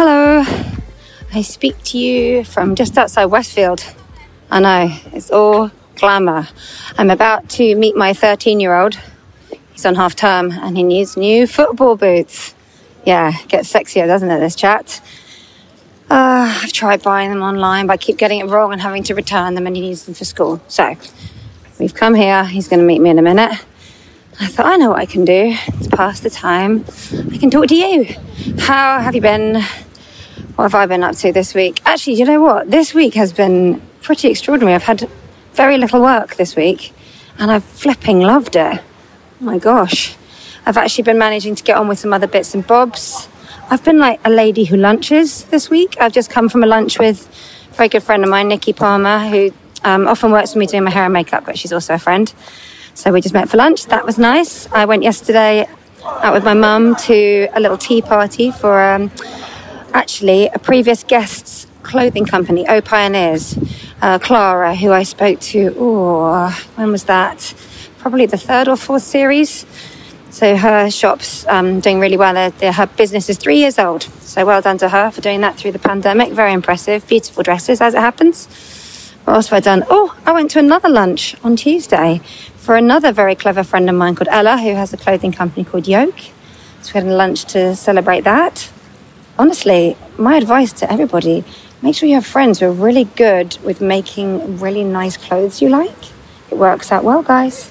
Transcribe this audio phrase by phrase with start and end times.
[0.00, 0.44] Hello,
[1.34, 3.84] I speak to you from just outside Westfield.
[4.48, 6.46] I know, it's all glamour.
[6.96, 8.96] I'm about to meet my 13 year old.
[9.72, 12.54] He's on half term and he needs new football boots.
[13.04, 15.00] Yeah, gets sexier, doesn't it, this chat?
[16.08, 19.16] Uh, I've tried buying them online, but I keep getting it wrong and having to
[19.16, 20.62] return them, and he needs them for school.
[20.68, 20.96] So,
[21.80, 22.44] we've come here.
[22.44, 23.50] He's going to meet me in a minute.
[24.38, 25.56] I thought, I know what I can do.
[25.66, 26.84] It's past the time.
[27.32, 28.04] I can talk to you.
[28.60, 29.60] How have you been?
[30.58, 31.80] What have I been up to this week?
[31.84, 32.68] Actually, you know what?
[32.68, 34.74] This week has been pretty extraordinary.
[34.74, 35.08] I've had
[35.52, 36.92] very little work this week,
[37.38, 38.80] and I've flipping loved it.
[38.80, 40.16] Oh my gosh.
[40.66, 43.28] I've actually been managing to get on with some other bits and bobs.
[43.70, 45.96] I've been like a lady who lunches this week.
[46.00, 47.28] I've just come from a lunch with
[47.70, 49.52] a very good friend of mine, Nikki Palmer, who
[49.84, 52.34] um, often works with me doing my hair and makeup, but she's also a friend.
[52.94, 53.86] So we just met for lunch.
[53.86, 54.66] That was nice.
[54.72, 55.68] I went yesterday
[56.04, 59.12] out with my mum to a little tea party for um,
[59.92, 63.58] actually a previous guest's clothing company, O Pioneers.
[64.00, 67.54] Uh, Clara, who I spoke to, oh, when was that?
[67.98, 69.66] Probably the third or fourth series.
[70.30, 72.36] So her shop's um, doing really well.
[72.36, 74.02] Uh, her business is three years old.
[74.02, 76.32] So well done to her for doing that through the pandemic.
[76.32, 77.06] Very impressive.
[77.08, 78.46] Beautiful dresses as it happens.
[79.24, 79.84] What else have I done?
[79.90, 82.20] Oh, I went to another lunch on Tuesday
[82.56, 85.88] for another very clever friend of mine called Ella, who has a clothing company called
[85.88, 86.20] Yoke.
[86.82, 88.70] So we had a lunch to celebrate that.
[89.38, 91.44] Honestly, my advice to everybody
[91.80, 95.68] make sure you have friends who are really good with making really nice clothes you
[95.68, 95.96] like.
[96.50, 97.70] It works out well, guys.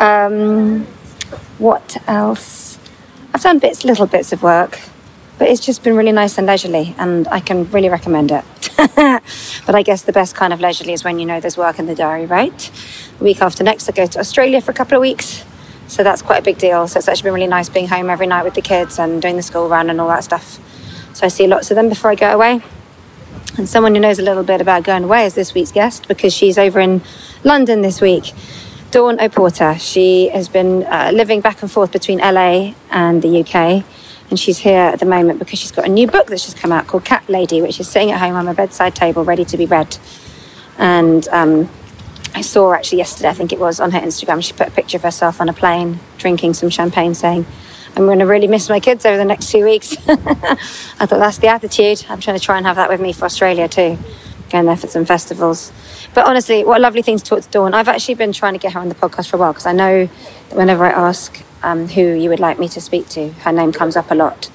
[0.00, 0.86] Um,
[1.58, 2.78] what else?
[3.34, 4.80] I've done bits, little bits of work,
[5.38, 8.44] but it's just been really nice and leisurely, and I can really recommend it.
[9.66, 11.84] but I guess the best kind of leisurely is when you know there's work in
[11.84, 12.70] the diary, right?
[13.18, 15.44] The week after next, I go to Australia for a couple of weeks.
[15.88, 16.88] So that's quite a big deal.
[16.88, 19.36] So it's actually been really nice being home every night with the kids and doing
[19.36, 20.58] the school run and all that stuff.
[21.14, 22.60] So I see lots of them before I go away.
[23.58, 26.32] And someone who knows a little bit about going away is this week's guest because
[26.32, 27.02] she's over in
[27.44, 28.32] London this week.
[28.90, 29.78] Dawn O'Porter.
[29.78, 33.84] She has been uh, living back and forth between LA and the UK.
[34.30, 36.72] And she's here at the moment because she's got a new book that's just come
[36.72, 39.56] out called Cat Lady, which is sitting at home on my bedside table ready to
[39.58, 39.98] be read.
[40.78, 41.68] And um,
[42.34, 44.42] I saw actually yesterday, I think it was, on her Instagram.
[44.42, 47.44] She put a picture of herself on a plane drinking some champagne, saying,
[47.94, 49.96] I'm going to really miss my kids over the next two weeks.
[50.08, 52.06] I thought that's the attitude.
[52.08, 53.98] I'm trying to try and have that with me for Australia too,
[54.50, 55.72] going there for some festivals.
[56.14, 57.74] But honestly, what a lovely thing to talk to Dawn.
[57.74, 59.72] I've actually been trying to get her on the podcast for a while because I
[59.72, 60.06] know
[60.48, 63.72] that whenever I ask um, who you would like me to speak to, her name
[63.72, 64.50] comes up a lot.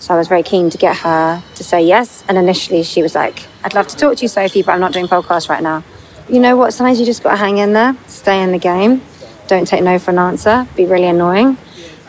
[0.00, 2.24] So I was very keen to get her to say yes.
[2.28, 4.92] And initially she was like, I'd love to talk to you, Sophie, but I'm not
[4.92, 5.84] doing podcasts right now.
[6.28, 6.74] you know what?
[6.74, 9.02] Sometimes you just got to hang in there, stay in the game,
[9.46, 11.56] don't take no for an answer, be really annoying.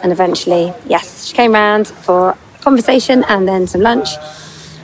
[0.03, 4.09] And eventually, yes, she came round for conversation and then some lunch.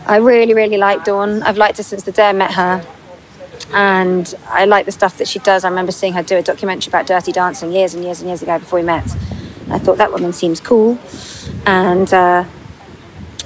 [0.05, 1.43] I really, really like Dawn.
[1.43, 2.85] I've liked her since the day I met her.
[3.73, 5.63] And I like the stuff that she does.
[5.63, 8.41] I remember seeing her do a documentary about dirty dancing years and years and years
[8.41, 9.05] ago before we met.
[9.69, 10.97] I thought that woman seems cool.
[11.65, 12.45] And uh,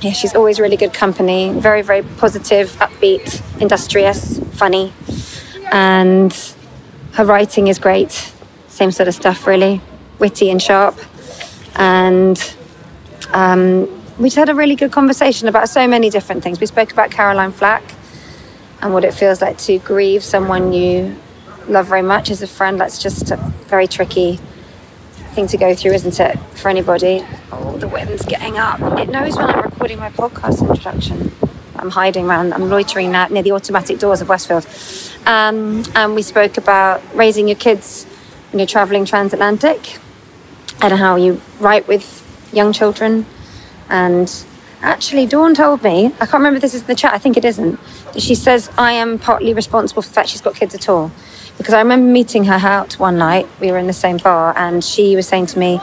[0.02, 4.94] yeah, she's always really good company, very, very positive, upbeat, industrious, funny.
[5.72, 6.34] And
[7.14, 8.32] her writing is great.
[8.68, 9.82] Same sort of stuff, really.
[10.20, 10.98] Witty and sharp.
[11.76, 12.56] And
[13.34, 13.88] um,
[14.18, 16.60] we just had a really good conversation about so many different things.
[16.60, 17.84] We spoke about Caroline Flack
[18.82, 21.16] and what it feels like to grieve someone you
[21.68, 22.80] love very much as a friend.
[22.80, 23.38] That's just a
[23.68, 24.40] very tricky
[25.34, 27.26] thing to go through, isn't it, for anybody?
[27.52, 28.80] Oh, the wind's getting up.
[29.00, 31.32] It knows when I'm recording my podcast introduction.
[31.76, 34.68] I'm hiding around, I'm loitering now near the automatic doors of Westfield.
[35.26, 38.06] Um, and we spoke about raising your kids
[38.52, 39.98] when you're traveling transatlantic
[40.84, 42.06] and how you write with
[42.52, 43.26] young children.
[43.90, 44.46] And
[44.82, 47.38] actually, Dawn told me, I can't remember if this is in the chat, I think
[47.38, 47.80] it isn't,
[48.14, 51.12] that she says I am partly responsible for the fact she's got kids at all.
[51.58, 54.84] Because I remember meeting her out one night, we were in the same bar, and
[54.84, 55.80] she was saying to me,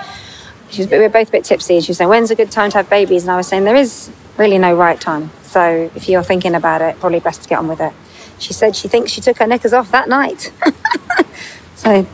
[0.68, 2.50] she was, we were both a bit tipsy, and she was saying, When's a good
[2.50, 3.22] time to have babies?
[3.22, 5.30] And I was saying, There is really no right time.
[5.42, 7.92] So if you're thinking about it, probably best to get on with it.
[8.38, 10.52] She said she thinks she took her knickers off that night.
[11.74, 12.06] so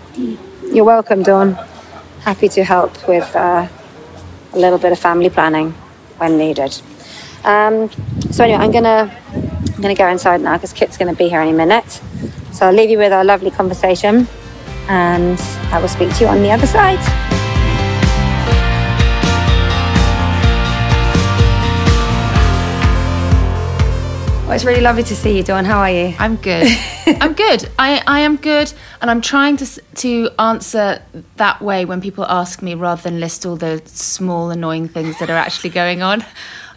[0.73, 1.59] you're welcome, Dawn.
[2.27, 3.69] Happy to help with uh,
[4.53, 5.71] a little bit of family planning
[6.19, 6.77] when needed.
[7.45, 7.89] Um,
[8.33, 11.53] so anyway, I'm gonna I'm gonna go inside now because Kit's gonna be here any
[11.53, 12.03] minute.
[12.51, 14.27] So I'll leave you with our lovely conversation,
[14.89, 15.39] and
[15.71, 16.99] I will speak to you on the other side.
[24.57, 25.67] It's really lovely to see you, Dawn.
[25.67, 26.15] How are you?
[26.19, 26.67] I'm good.
[27.07, 27.69] I'm good.
[27.79, 28.73] I, I am good,
[29.03, 29.67] and I'm trying to
[29.97, 31.03] to answer
[31.37, 35.29] that way when people ask me, rather than list all the small annoying things that
[35.29, 36.25] are actually going on.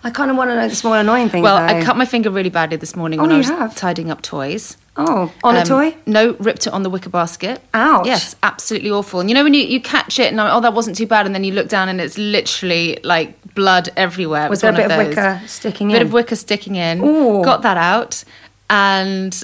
[0.03, 1.43] I kind of want to know the small annoying things.
[1.43, 3.75] Well, I cut my finger really badly this morning Oh, when I was have?
[3.75, 4.75] tidying up toys.
[4.97, 5.95] Oh, on a Um, toy?
[6.05, 7.61] No, ripped it on the wicker basket.
[7.73, 8.05] Ouch.
[8.05, 9.19] Yes, absolutely awful.
[9.21, 11.33] And you know when you, you catch it and oh that wasn't too bad, and
[11.33, 14.47] then you look down and it's literally like blood everywhere.
[14.47, 15.07] It Was there a bit of those.
[15.09, 16.07] wicker sticking bit in?
[16.07, 17.01] of wicker sticking in.
[17.03, 17.43] Ooh.
[17.43, 18.23] Got that out,
[18.69, 19.41] and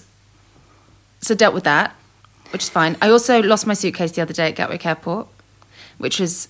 [1.22, 1.96] so dealt with that,
[2.52, 2.98] which is fine.
[3.02, 5.28] I also lost my suitcase the other day at Gatwick Airport,
[5.98, 6.50] which was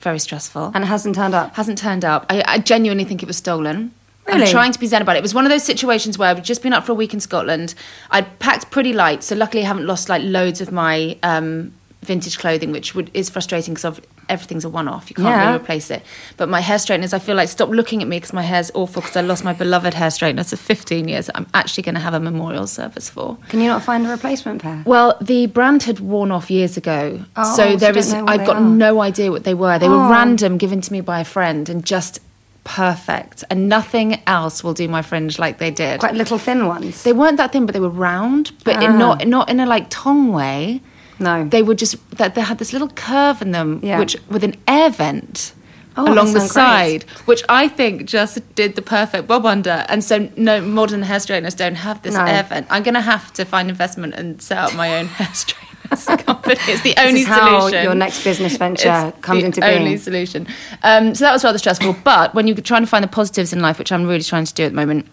[0.00, 1.54] very stressful And it hasn't turned up.
[1.56, 2.26] hasn't turned up.
[2.28, 3.92] I, I genuinely think it was stolen.
[4.26, 4.42] Really?
[4.42, 5.18] I'm trying to be zen about it.
[5.18, 7.20] It was one of those situations where I'd just been up for a week in
[7.20, 7.74] Scotland.
[8.10, 12.38] I'd packed pretty light, so luckily I haven't lost like loads of my um, vintage
[12.38, 14.00] clothing, which would, is frustrating because
[14.30, 15.10] everything's a one-off.
[15.10, 15.44] You can't Yeah.
[15.46, 16.02] really replace it.
[16.38, 19.02] But my hair straighteners, I feel like stop looking at me because my hair's awful
[19.02, 21.28] because I lost my beloved hair straighteners for 15 years.
[21.34, 23.36] I'm actually going to have a memorial service for.
[23.50, 24.82] Can you not find a replacement pair?
[24.86, 28.12] Well, the brand had worn off years ago, Oh, so there don't is.
[28.14, 28.60] know what I've got are.
[28.62, 29.78] no idea what they were.
[29.78, 29.90] They Oh.
[29.90, 32.20] were random, given to me by a friend, and just
[32.64, 33.44] perfect.
[33.50, 36.00] And nothing else will do my fringe like they did.
[36.00, 37.02] Quite little thin ones.
[37.02, 38.80] They weren't that thin, but they were round, but Ah.
[38.86, 40.80] in not not in a like tong way.
[41.20, 41.44] No.
[41.48, 44.00] they were just that they had this little curve in them, Yeah.
[44.00, 45.52] which with an air vent.
[45.96, 47.02] Oh, along the sounds great.
[47.02, 51.20] side, which I think just did the perfect bob under, and so no modern hair
[51.20, 52.24] straighteners don't have this No.
[52.24, 52.66] air vent.
[52.68, 55.73] I'm going to have to find investment and set up my own hair straighteners
[56.18, 56.56] company.
[56.68, 57.84] It's the only this is how solution.
[57.84, 59.98] your next business venture It's comes the into only being.
[59.98, 60.46] solution.
[60.82, 61.96] Um, so that was rather stressful.
[62.04, 64.54] But when you're trying to find the positives in life, which I'm really trying to
[64.54, 65.06] do at the moment,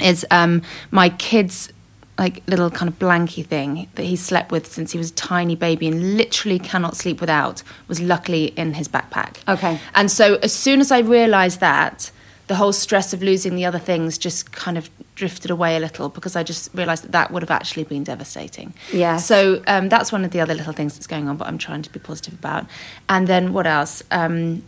[0.00, 1.70] is um, my kids
[2.18, 5.56] like little kind of blankie thing that he slept with since he was a tiny
[5.56, 9.36] baby and literally cannot sleep without was luckily in his backpack.
[9.48, 9.80] Okay.
[9.96, 12.12] And so as soon as I realised that,
[12.46, 16.08] the whole stress of losing the other things just kind of drifted away a little
[16.08, 18.74] because I just realised that that would have actually been devastating.
[18.92, 19.16] Yeah.
[19.18, 21.82] So um, that's one of the other little things that's going on, but I'm trying
[21.82, 22.66] to be positive about.
[23.08, 24.02] And then what else?
[24.10, 24.62] Um,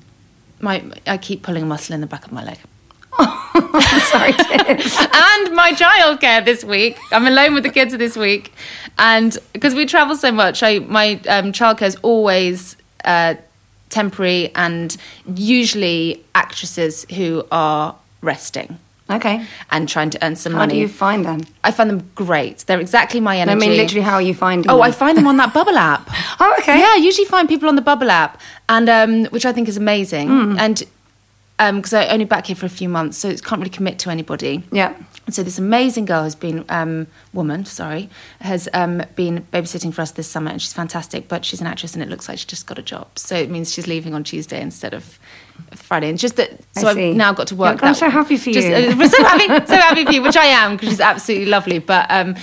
[0.60, 2.58] my I keep pulling a muscle in the back of my leg.
[4.10, 6.98] Sorry, and my childcare this week.
[7.10, 8.52] I'm alone with the kids this week,
[8.98, 13.34] and because we travel so much, I, my um, childcare is always uh,
[13.88, 14.96] temporary, and
[15.34, 19.44] usually actresses who are resting Okay.
[19.70, 20.74] and trying to earn some How money.
[20.74, 21.40] How do you find them?
[21.62, 22.58] I find them great.
[22.66, 23.52] They're exactly my energy.
[23.56, 24.82] I mean, literally, how are you finding Oh, them?
[24.82, 26.08] I find them on that Bubble app.
[26.40, 26.78] Oh, okay.
[26.78, 29.76] Yeah, I usually find people on the Bubble app, and um, which I think is
[29.78, 30.28] amazing.
[30.28, 30.58] Hmm.
[30.58, 30.82] And
[31.58, 34.10] because I only back here for a few months, so it's can't really commit to
[34.10, 34.62] anybody.
[34.70, 34.92] Yeah.
[35.28, 38.08] So this amazing girl has been um, woman, sorry,
[38.40, 41.26] has um, been babysitting for us this summer, and she's fantastic.
[41.26, 43.08] But she's an actress, and it looks like she just got a job.
[43.18, 45.18] So it means she's leaving on Tuesday instead of
[45.74, 46.08] Friday.
[46.10, 46.50] And just that.
[46.76, 46.86] So.
[46.88, 47.82] I've now got to work.
[47.82, 48.74] I'm that- so happy for just- you.
[48.74, 51.80] uh, so happy, so happy for you, which I am because she's absolutely lovely.
[51.80, 52.36] But um,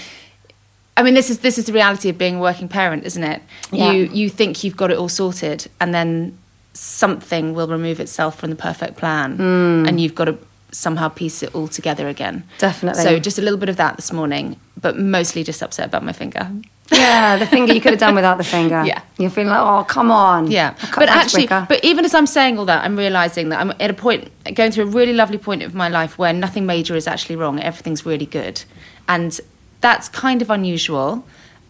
[0.97, 3.41] I mean, this is this is the reality of being a working parent, isn't it?
[3.71, 3.93] Yeah.
[3.93, 6.37] You you think you've got it all sorted, and then
[6.73, 9.85] something will remove itself from the perfect plan, Hmm.
[9.87, 10.37] and you've got to
[10.74, 12.44] somehow piece it all together again.
[12.58, 13.03] Definitely.
[13.03, 16.13] So just a little bit of that this morning, but mostly just upset about my
[16.13, 16.50] finger.
[16.92, 18.84] Yeah, the finger you could have done without the finger.
[18.86, 19.01] Yeah.
[19.18, 20.51] You're feeling like, oh, come on.
[20.51, 21.65] Yeah, but actually, Rika.
[21.68, 24.72] but even as I'm saying all that, I'm realizing that I'm at a point, going
[24.72, 27.60] through a really lovely point of my life where nothing major is actually wrong.
[27.60, 28.63] Everything's really good,
[29.08, 29.39] and
[29.82, 31.25] that's kind of unusual,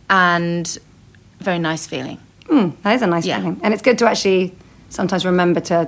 [0.10, 0.78] and
[1.40, 2.18] very nice feeling.
[2.50, 3.38] Hmm, that is a nice Yeah.
[3.38, 4.56] feeling, and it's good to actually
[4.90, 5.88] sometimes remember to,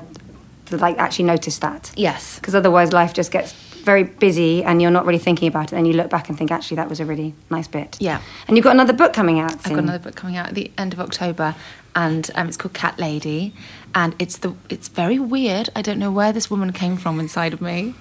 [0.66, 1.92] to like actually notice that.
[1.96, 2.36] Yes.
[2.36, 5.76] Because otherwise, life just gets very busy, and you're not really thinking about it.
[5.78, 7.98] And you look back and think, actually, that was a really nice bit.
[8.00, 8.22] Yeah.
[8.48, 9.54] And you've got another book coming out.
[9.54, 11.56] I've got another book coming out at the end of October,
[11.96, 13.54] and um, it's called Cat Lady,
[13.94, 15.70] and it's the it's very weird.
[15.76, 17.94] I don't know where this woman came from inside of me,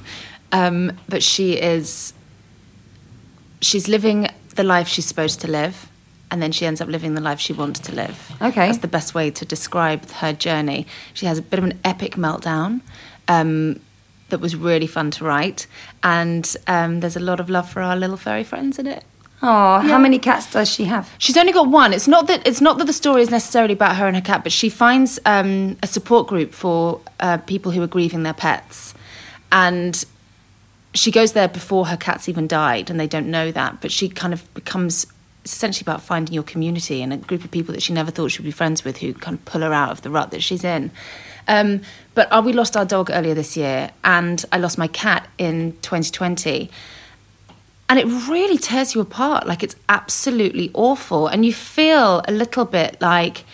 [0.52, 2.14] um, but she is
[3.60, 5.88] she's living the life she's supposed to live,
[6.34, 8.32] and then she ends up living the life she wants to live.
[8.42, 8.66] Okay.
[8.66, 10.84] that's the best way to describe her journey.
[11.12, 12.80] She has a bit of an epic meltdown.
[13.28, 13.80] Um,
[14.30, 15.68] that was really fun to write,
[16.02, 19.04] and um, there's a lot of love for our little furry friends in it.
[19.42, 21.08] Oh, how many cats does she have?
[21.18, 21.92] She's only got one.
[21.92, 24.42] It's not that it's not that the story is necessarily about her and her cat,
[24.42, 28.92] but she finds um, a support group for uh, people who are grieving their pets,
[29.52, 30.04] and
[30.94, 33.80] she goes there before her cats even died, and they don't know that.
[33.80, 35.06] But she kind of becomes
[35.44, 38.30] it's essentially about finding your community and a group of people that she never thought
[38.30, 40.42] she would be friends with, who kind of pull her out of the rut that
[40.42, 40.90] she's in.
[41.46, 41.82] Um,
[42.14, 45.72] but uh, we lost our dog earlier this year, and I lost my cat in
[45.82, 46.70] 2020
[47.86, 52.64] and it really tears you apart like it's absolutely awful and you feel a little
[52.64, 53.44] bit like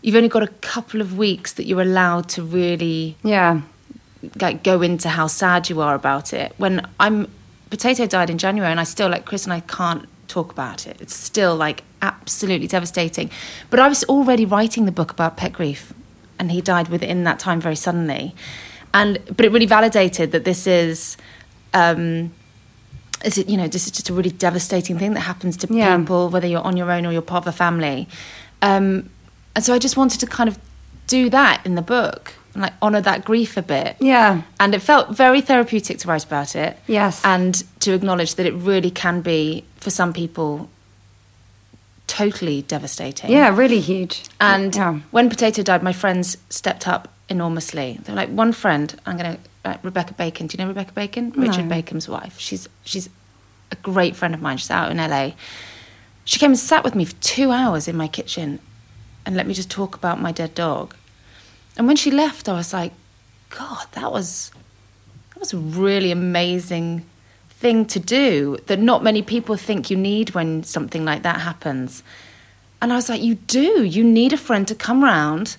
[0.00, 3.62] you've only got a couple of weeks that you're allowed to really Yeah.
[4.40, 7.28] like go into how sad you are about it when i'm
[7.68, 10.96] potato died in january and i still like chris and i can't talk about it.
[11.00, 13.30] It's still like absolutely devastating.
[13.70, 15.92] But i was already writing the book about pet grief
[16.38, 18.34] and he died within that time very suddenly.
[18.92, 21.16] And but it really validated that this is
[21.72, 22.32] um
[23.24, 25.96] is it you know this is just a really devastating thing that happens to Yeah.
[25.96, 28.08] people whether you're on your own or you're part of a family.
[28.62, 29.10] Um
[29.56, 30.58] and so i just wanted to kind of
[31.06, 34.42] do that in the book and like honor that grief a bit Yeah.
[34.60, 37.20] and it felt very therapeutic to write about it Yes.
[37.24, 40.68] and to acknowledge that it really can be for some people
[42.06, 44.22] totally devastating Yeah, really huge.
[44.40, 44.98] and yeah.
[45.10, 47.98] when Potato died, my friends stepped up enormously.
[48.04, 50.46] They're like, one friend, I'm going to, uh, Rebecca Bacon.
[50.46, 51.32] Do you know Rebecca Bacon?
[51.34, 52.38] Richard Bacon's wife.
[52.38, 53.08] She's, she's
[53.72, 54.58] a great friend of mine.
[54.58, 55.30] She's out in LA.
[56.26, 58.58] She came and sat with me for two hours in my kitchen
[59.24, 60.94] and let me just talk about my dead dog.
[61.76, 62.92] And when she left, I was like,
[63.50, 64.50] God, that was,
[65.30, 67.04] that was a really amazing
[67.50, 72.02] thing to do that not many people think you need when something like that happens.
[72.82, 73.82] And I was like, you do.
[73.82, 75.56] You need a friend to come round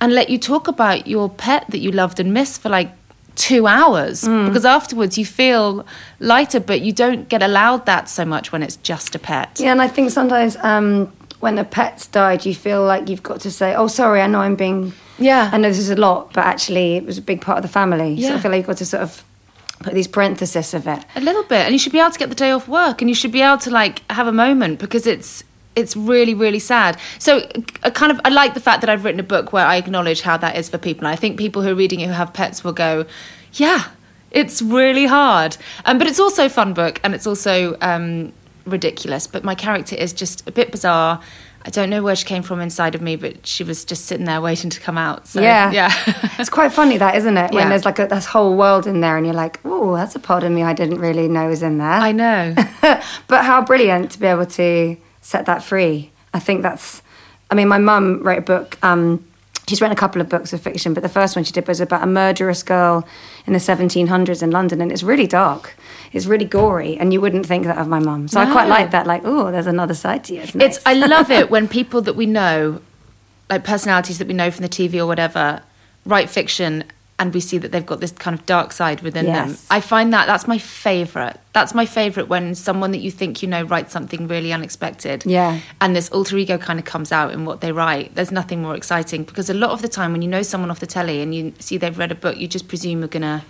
[0.00, 2.90] and let you talk about your pet that you loved and missed for like
[3.34, 4.22] two hours.
[4.26, 5.84] Because afterwards you feel
[6.20, 9.58] lighter, but you don't get allowed that so much when it's just a pet.
[9.58, 13.40] Yeah, and I think sometimes um, when a pet's died, you feel like you've got
[13.40, 15.50] to say, "Oh, sorry, I know I'm being." Yeah.
[15.52, 17.68] I know this is a lot, but actually, it was a big part of the
[17.68, 18.20] family.
[18.20, 19.24] So I feel like you've got to sort of
[19.82, 21.04] put these parentheses of it.
[21.16, 23.08] A little bit, and you should be able to get the day off work, and
[23.08, 26.98] you should be able to like have a moment because it's it's really really sad.
[27.18, 27.46] So,
[27.82, 30.22] I kind of I like the fact that I've written a book where I acknowledge
[30.22, 31.06] how that is for people.
[31.06, 33.06] And I think people who are reading it who have pets will go,
[33.54, 33.88] yeah,
[34.30, 38.32] it's really hard, um, but it's also a fun book, and it's also um,
[38.64, 39.26] ridiculous.
[39.26, 41.20] But my character is just a bit bizarre.
[41.64, 44.26] I don't know where she came from inside of me, but she was just sitting
[44.26, 45.28] there waiting to come out.
[45.28, 45.92] So, yeah, yeah.
[46.38, 47.52] it's quite funny that, isn't it?
[47.52, 47.68] When Yeah.
[47.68, 50.42] there's like a, this whole world in there, and you're like, "Oh, that's a part
[50.42, 52.54] of me I didn't really know was in there." I know.
[53.28, 56.10] but how brilliant to be able to set that free.
[56.34, 57.00] I think that's.
[57.50, 58.78] I mean, my mum wrote a book.
[58.82, 59.24] Um,
[59.72, 61.80] she's written a couple of books of fiction, but the first one she did was
[61.80, 63.08] about a murderous girl
[63.46, 65.74] in the 1700s in London, and it's really dark.
[66.12, 68.28] It's really gory, and you wouldn't think that of my mum.
[68.28, 69.06] So I quite like that.
[69.06, 70.42] Like, oh, there's another side to you.
[70.42, 70.78] It's, It's.
[70.84, 72.82] I love it when people that we know,
[73.48, 75.62] like personalities that we know from the TV or whatever,
[76.04, 76.84] write fiction
[77.22, 79.56] and we see that they've got this kind of dark side within them.
[79.70, 81.38] I find that that's my favorite.
[81.52, 85.24] That's my favorite when someone that you think you know writes something really unexpected.
[85.24, 85.60] Yeah.
[85.80, 88.16] And this alter ego kind of comes out in what they write.
[88.16, 90.80] There's nothing more exciting because a lot of the time when you know someone off
[90.80, 93.42] the telly and you see they've read a book, you just presume you're going to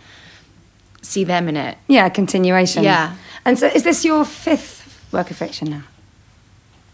[1.00, 1.78] see them in it.
[1.88, 2.84] yeah, continuation.
[2.84, 3.16] Yeah.
[3.44, 5.82] And so, is this your fifth work of fiction now?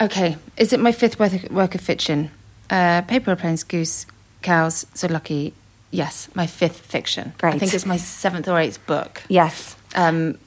[0.00, 2.30] Okay, is it my fifth work, work of fiction?
[2.70, 4.06] Uh, Paper Airplanes, Goose,
[4.42, 5.54] Cows, So Lucky.
[5.90, 7.33] Yes, my fifth fiction.
[7.42, 9.23] I think it's my seventh or eighth book.
[9.28, 9.76] Yes.
[9.95, 10.38] Um,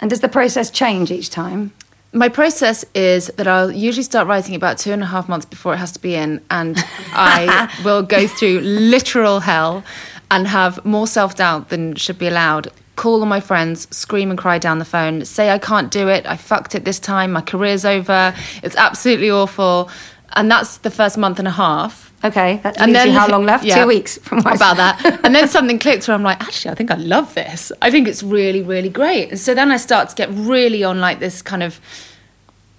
[0.00, 1.72] And does the process change each time?
[2.14, 5.74] my process is that I'll usually start writing about two and a half months before
[5.74, 6.76] it has to be in, and
[7.12, 9.82] I will go through literal hell
[10.30, 12.70] and have more self doubt than should be allowed.
[12.96, 16.24] Call all my friends, scream and cry down the phone, say I can't do it,
[16.26, 18.32] I fucked it this time, my career's over,
[18.62, 19.90] it's absolutely awful.
[20.34, 22.12] And that's the first month and a half.
[22.24, 23.64] Okay, that leaves you how long left?
[23.64, 25.20] yeah, Two weeks from what about that.
[25.24, 27.70] And then something clicks where I'm like, actually, I think I love this.
[27.82, 29.30] I think it's really, really great.
[29.30, 31.78] And so then I start to get really on like this kind of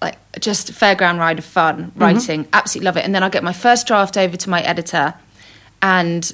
[0.01, 1.99] like just fairground ride of fun mm-hmm.
[1.99, 2.47] writing.
[2.53, 3.05] Absolutely love it.
[3.05, 5.13] And then I'll get my first draft over to my editor
[5.81, 6.31] and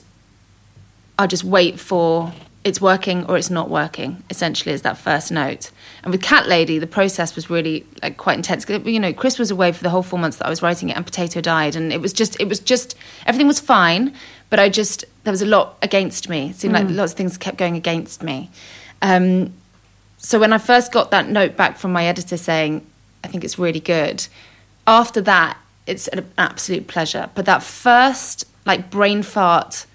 [1.20, 2.32] I'll just wait for
[2.64, 5.72] it's working or it's not working, essentially, is that first note.
[6.04, 8.68] And with Cat Lady, the process was really like quite intense.
[8.68, 10.96] You know, Chris was away for the whole four months that I was writing it,
[10.98, 12.96] and Potato died, and it was just, it was just,
[13.28, 14.16] everything was fine,
[14.50, 16.50] but I just, there was a lot against me.
[16.50, 18.50] It seemed like lots of things kept going against me.
[19.04, 19.54] Um,
[20.18, 22.86] so when I first got that note back from my editor saying,
[23.24, 24.26] I think it's really good,
[24.88, 27.30] after that, it's an absolute pleasure.
[27.36, 29.86] But that first, like, brain fart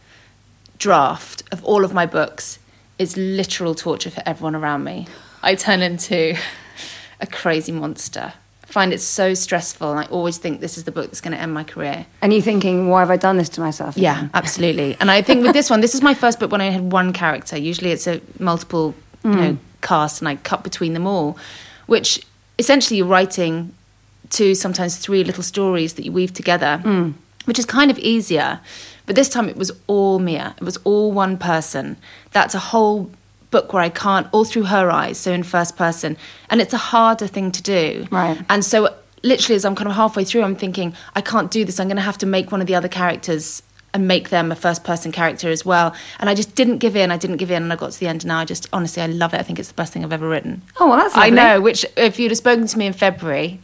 [0.78, 2.60] draft of all of my books
[2.98, 5.06] is literal torture for everyone around me.
[5.46, 6.36] I turn into
[7.20, 8.32] a crazy monster.
[8.64, 11.34] I find it so stressful, and I always think this is the book that's going
[11.34, 12.04] to end my career.
[12.20, 13.96] And you thinking, why have I done this to myself?
[13.96, 14.96] Yeah, absolutely.
[14.98, 17.12] And I think with this one, this is my first book when I had one
[17.12, 17.56] character.
[17.56, 19.36] Usually it's a multiple, you mm.
[19.36, 21.38] know, cast and I cut between them all,
[21.86, 22.26] which
[22.58, 23.72] essentially you're writing
[24.30, 27.14] two, sometimes three little stories that you weave together, mm.
[27.44, 28.58] which is kind of easier.
[29.06, 30.56] But this time it was all Mia.
[30.56, 31.98] It was all one person.
[32.32, 33.12] That's a whole
[33.50, 36.16] book where I can't, all through her eyes, so in first person.
[36.50, 38.06] And it's a harder thing to do.
[38.10, 38.38] Right.
[38.48, 41.80] And so, literally, as I'm kind of halfway through, I'm thinking, I can't do this.
[41.80, 43.62] I'm going to have to make one of the other characters
[43.94, 45.94] and make them a first person character as well.
[46.20, 47.10] And I just didn't give in.
[47.10, 47.62] I didn't give in.
[47.62, 48.22] And I got to the end.
[48.22, 49.40] And now I just, honestly, I love it.
[49.40, 50.62] I think it's the best thing I've ever written.
[50.78, 53.60] Oh, well, that's I know, which, if you'd have spoken to me in February,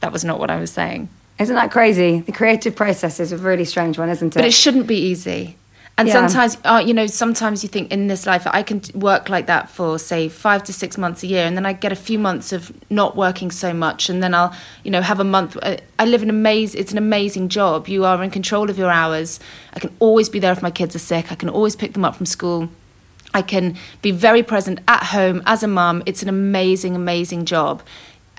[0.00, 1.08] that was not what I was saying.
[1.40, 2.20] Isn't that crazy?
[2.20, 4.38] The creative process is a really strange one, isn't it?
[4.38, 5.56] But it shouldn't be easy.
[5.98, 6.14] And Yeah.
[6.14, 9.68] sometimes, uh, you know, sometimes you think in this life, I can work like that
[9.68, 11.44] for, say, five to six months a year.
[11.44, 14.08] And then I get a few months of not working so much.
[14.08, 15.58] And then I'll, you know, have a month.
[15.62, 17.86] uh, I live an amazing, it's an amazing job.
[17.86, 19.40] You are in control of your hours.
[19.74, 21.30] I can always be there if my kids are sick.
[21.30, 22.70] I can always pick them up from school.
[23.34, 26.02] I can be very present at home as a mum.
[26.06, 27.82] It's an amazing, amazing job.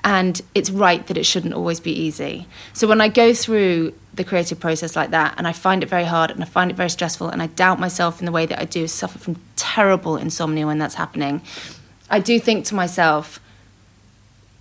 [0.04, 2.48] And it's right that it shouldn't always be easy.
[2.72, 6.04] So when I go through the creative process like that, and I find it very
[6.04, 8.58] hard and I find it very stressful, and I doubt myself in the way that
[8.58, 11.40] I do, suffer from terrible insomnia when that's happening,
[12.10, 13.40] I do think to myself,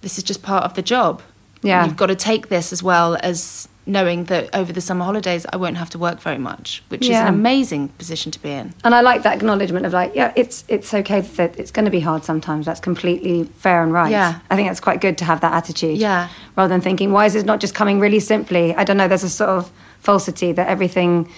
[0.01, 1.21] this is just part of the job.
[1.63, 1.85] Yeah.
[1.85, 5.57] You've got to take this as well as knowing that over the summer holidays I
[5.57, 8.73] won't have to work very much, which is an amazing position to be in.
[8.83, 11.91] And I like that acknowledgement of like, yeah, it's it's okay that it's going to
[11.91, 12.65] be hard sometimes.
[12.65, 14.11] That's completely fair and right.
[14.11, 14.39] Yeah.
[14.49, 15.97] I think that's quite good to have that attitude.
[15.97, 16.29] Yeah.
[16.55, 18.75] Rather than thinking, why is it not just coming really simply?
[18.75, 19.07] I don't know.
[19.07, 21.29] There's a sort of falsity that everything,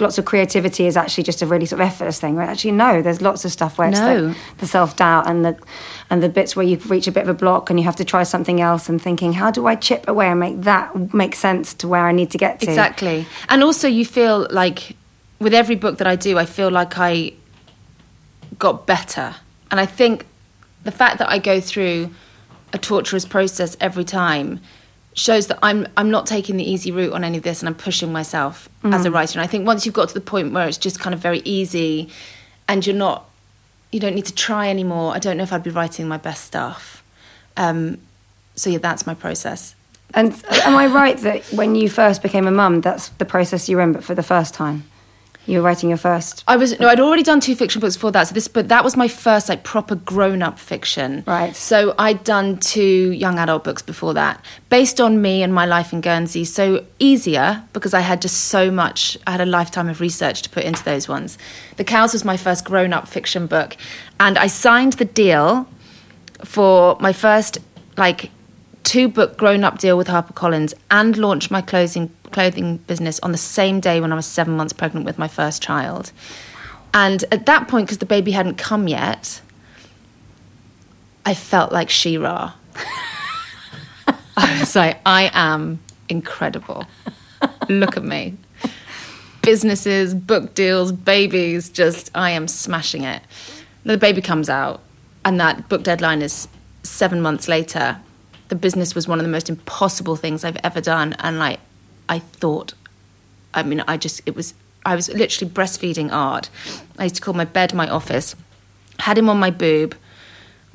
[0.00, 2.34] lots of creativity is actually just a really sort of effortless thing.
[2.34, 4.34] Where actually, no, there's lots of stuff where it's No.
[4.58, 5.56] the self doubt and the
[6.10, 8.04] and the bits where you reach a bit of a block and you have to
[8.04, 11.72] try something else and thinking, how do I chip away and make that make sense
[11.74, 12.68] to where I need to get to?
[12.68, 13.26] Exactly.
[13.48, 14.96] And also, you feel like
[15.38, 17.32] with every book that I do, I feel like I
[18.58, 19.36] got better.
[19.70, 20.26] And I think
[20.82, 22.10] the fact that I go through
[22.72, 24.60] a torturous process every time
[25.14, 27.74] shows that I'm I'm not taking the easy route on any of this and I'm
[27.74, 29.38] pushing myself as a writer.
[29.38, 31.40] And I think once you've got to the point where it's just kind of very
[31.44, 32.08] easy
[32.68, 33.28] and you're not
[33.90, 36.44] you don't need to try anymore, I don't know if I'd be writing my best
[36.44, 37.02] stuff.
[37.56, 37.98] Um,
[38.54, 39.74] so yeah, that's my process.
[40.14, 40.32] And
[40.64, 43.82] am I right that when you first became a mum, that's the process you were
[43.82, 44.84] in, but for the first time?
[45.50, 46.44] You were writing your first.
[46.46, 48.28] I was no, I'd already done two fiction books before that.
[48.28, 51.24] So this, but that was my first like proper grown-up fiction.
[51.26, 51.56] Right.
[51.56, 55.92] So I'd done two young adult books before that, based on me and my life
[55.92, 56.44] in Guernsey.
[56.44, 59.18] So easier because I had just so much.
[59.26, 61.36] I had a lifetime of research to put into those ones.
[61.78, 63.76] The Cows was my first grown-up fiction book,
[64.20, 65.68] and I signed the deal
[66.44, 67.58] for my first
[67.96, 68.30] like
[68.84, 73.38] two book grown up deal with HarperCollins and launched my clothing clothing business on the
[73.38, 76.12] same day when I was seven months pregnant with my first child.
[76.92, 79.40] And at that point, because the baby hadn't come yet,
[81.24, 82.54] I felt like She-Ra.
[84.36, 86.86] I was like, I am incredible.
[87.68, 88.36] Look at me.
[89.42, 93.22] Businesses, book deals, babies, just I am smashing it.
[93.84, 94.80] The baby comes out,
[95.24, 96.48] and that book deadline is
[96.82, 97.98] seven months later.
[98.48, 101.60] The business was one of the most impossible things I've ever done, and like
[102.10, 102.74] I thought,
[103.54, 104.52] I mean, I just it was
[104.84, 106.50] I was literally breastfeeding Art.
[106.98, 108.36] I used to call my bed my office.
[108.98, 109.94] Had him on my boob,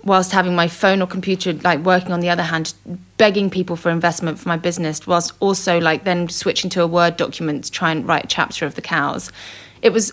[0.05, 2.73] whilst having my phone or computer like working on the other hand
[3.17, 7.17] begging people for investment for my business whilst also like then switching to a word
[7.17, 9.31] document to try and write a chapter of the cows
[9.81, 10.11] it was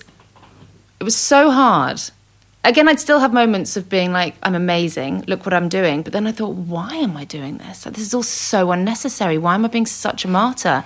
[0.99, 2.01] it was so hard
[2.65, 6.13] again i'd still have moments of being like i'm amazing look what i'm doing but
[6.13, 9.65] then i thought why am i doing this this is all so unnecessary why am
[9.65, 10.85] i being such a martyr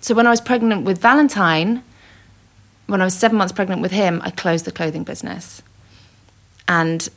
[0.00, 1.82] so when i was pregnant with valentine
[2.86, 5.62] when i was seven months pregnant with him i closed the clothing business
[6.68, 7.08] and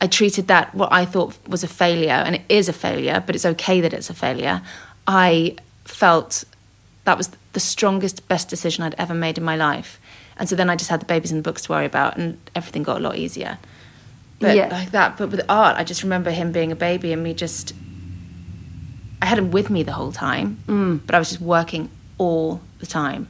[0.00, 3.34] I treated that what I thought was a failure, and it is a failure, but
[3.34, 4.62] it's okay that it's a failure.
[5.06, 6.44] I felt
[7.04, 9.98] that was the strongest, best decision I'd ever made in my life.
[10.38, 12.38] And so then I just had the babies and the books to worry about, and
[12.54, 13.58] everything got a lot easier.
[14.40, 14.68] But Yeah.
[14.68, 17.72] like that, but with Art, I just remember him being a baby and me just.
[19.20, 21.00] I had him with me the whole time, Mm.
[21.04, 23.26] but I was just working all the time.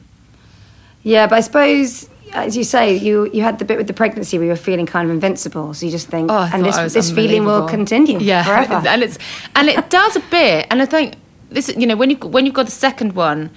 [1.01, 4.37] Yeah, but I suppose, as you say, you you had the bit with the pregnancy
[4.37, 5.73] where you were feeling kind of invincible.
[5.73, 8.87] So you just think, Oh, and this this feeling will continue yeah, forever.
[8.87, 9.17] and it's
[9.55, 10.67] and it does a bit.
[10.69, 11.15] And I think
[11.49, 13.49] this, you know, when you when you've got the second one,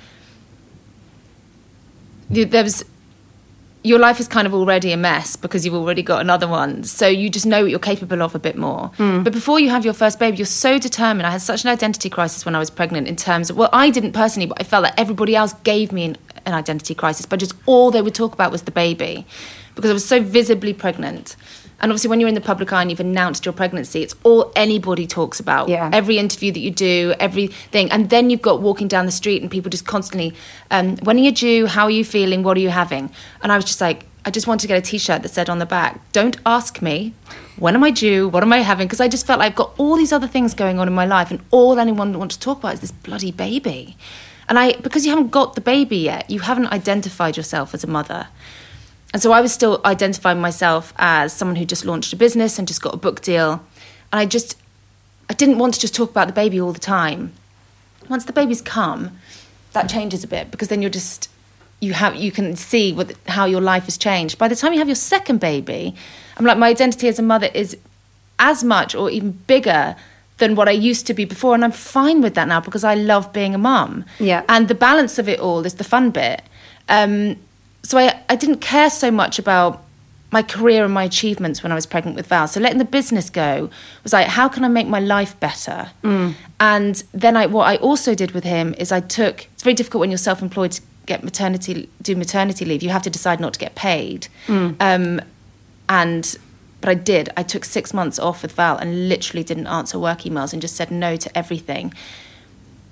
[2.30, 2.84] there was
[3.84, 6.84] your life is kind of already a mess because you've already got another one.
[6.84, 8.88] So you just know what you're capable of a bit more.
[8.96, 9.22] Hmm.
[9.22, 11.26] But before you have your first baby, you're so determined.
[11.26, 13.90] I had such an identity crisis when I was pregnant in terms of, well, I
[13.90, 16.16] didn't personally, but I felt like everybody else gave me an,
[16.46, 17.26] an identity crisis.
[17.26, 19.26] But just all they would talk about was the baby
[19.74, 21.36] because I was so visibly pregnant.
[21.82, 24.52] And obviously, when you're in the public eye and you've announced your pregnancy, it's all
[24.54, 25.68] anybody talks about.
[25.68, 25.90] Yeah.
[25.92, 27.90] Every interview that you do, everything.
[27.90, 30.32] And then you've got walking down the street and people just constantly,
[30.70, 31.66] um, when are you due?
[31.66, 32.44] How are you feeling?
[32.44, 33.10] What are you having?
[33.42, 35.50] And I was just like, I just wanted to get a t shirt that said
[35.50, 37.14] on the back, don't ask me,
[37.56, 38.28] when am I due?
[38.28, 38.86] What am I having?
[38.86, 41.04] Because I just felt like I've got all these other things going on in my
[41.04, 43.96] life and all anyone wants to talk about is this bloody baby.
[44.48, 47.88] And I, because you haven't got the baby yet, you haven't identified yourself as a
[47.88, 48.28] mother.
[49.12, 52.66] And so I was still identifying myself as someone who just launched a business and
[52.66, 53.64] just got a book deal.
[54.10, 54.56] And I just,
[55.28, 57.32] I didn't want to just talk about the baby all the time.
[58.08, 59.18] Once the baby's come,
[59.72, 61.28] that changes a bit because then you're just,
[61.80, 64.38] you have, you can see what, how your life has changed.
[64.38, 65.94] By the time you have your second baby,
[66.36, 67.76] I'm like, my identity as a mother is
[68.38, 69.94] as much or even bigger
[70.38, 71.54] than what I used to be before.
[71.54, 74.04] And I'm fine with that now because I love being a mum.
[74.18, 74.42] Yeah.
[74.48, 76.42] And the balance of it all is the fun bit.
[76.88, 77.36] Um,
[77.82, 79.82] so I, I didn't care so much about
[80.30, 82.48] my career and my achievements when I was pregnant with Val.
[82.48, 83.68] So letting the business go
[84.02, 85.90] was like, how can I make my life better?
[86.58, 89.46] And then I, what I also did with him is I took.
[89.52, 92.82] It's very difficult when you're self-employed to get maternity, do maternity leave.
[92.82, 94.28] You have to decide not to get paid.
[94.80, 95.20] Um,
[95.88, 96.36] and
[96.80, 97.28] but I did.
[97.36, 100.76] I took six months off with Val and literally didn't answer work emails and just
[100.76, 101.92] said no to everything.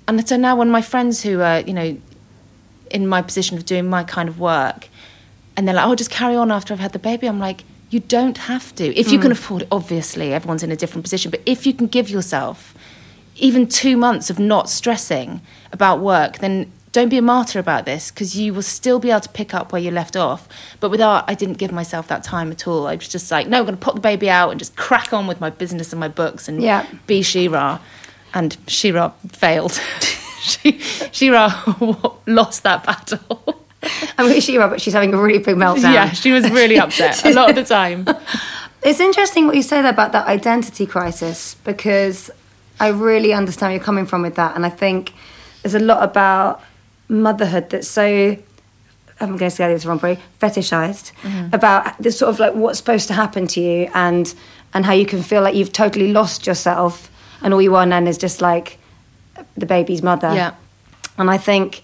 [0.07, 1.97] And so now when my friends who are, you know,
[2.91, 4.89] in my position of doing my kind of work,
[5.55, 7.99] and they're like, "Oh, just carry on after I've had the baby," I'm like, "You
[7.99, 8.95] don't have to.
[8.97, 9.33] If you can mm.
[9.33, 11.31] afford it, obviously, everyone's in a different position.
[11.31, 12.73] But if you can give yourself
[13.35, 18.11] even two months of not stressing about work, then don't be a martyr about this
[18.11, 20.47] because you will still be able to pick up where you left off.
[20.79, 22.87] But with Art, I didn't give myself that time at all.
[22.87, 25.13] I was just like, no, I'm going to pop the baby out and just crack
[25.13, 26.85] on with my business and my books and Yeah.
[27.07, 27.79] be She-Ra.
[28.33, 29.79] And She-Ra failed.
[30.41, 30.79] she,
[31.11, 31.63] She-Ra
[32.27, 33.63] lost that battle.
[34.17, 35.93] I'm with She-Ra, but she's having a really big meltdown.
[35.93, 38.05] yeah, she was really upset a lot of the time.
[38.83, 42.31] It's interesting what you say there about that identity crisis because
[42.79, 44.55] I really understand where you're coming from with that.
[44.55, 45.13] And I think
[45.61, 46.63] there's a lot about
[47.07, 48.35] motherhood that's so,
[49.19, 51.53] I'm going to say this wrong, probably, fetishized mm-hmm.
[51.53, 54.33] about this sort of like what's supposed to happen to you and,
[54.73, 57.11] and how you can feel like you've totally lost yourself
[57.43, 58.79] and all you are then is just like
[59.57, 60.33] the baby's mother.
[60.33, 60.53] Yeah.
[61.17, 61.81] And I think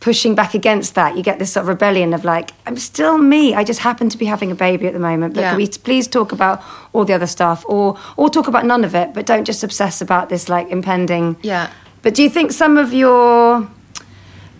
[0.00, 3.54] pushing back against that, you get this sort of rebellion of like, I'm still me.
[3.54, 5.34] I just happen to be having a baby at the moment.
[5.34, 5.50] But Yeah.
[5.50, 6.60] can we please talk about
[6.92, 10.00] all the other stuff or or talk about none of it, but don't just obsess
[10.00, 11.36] about this like impending.
[11.42, 11.68] Yeah.
[12.02, 13.68] But do you think some of your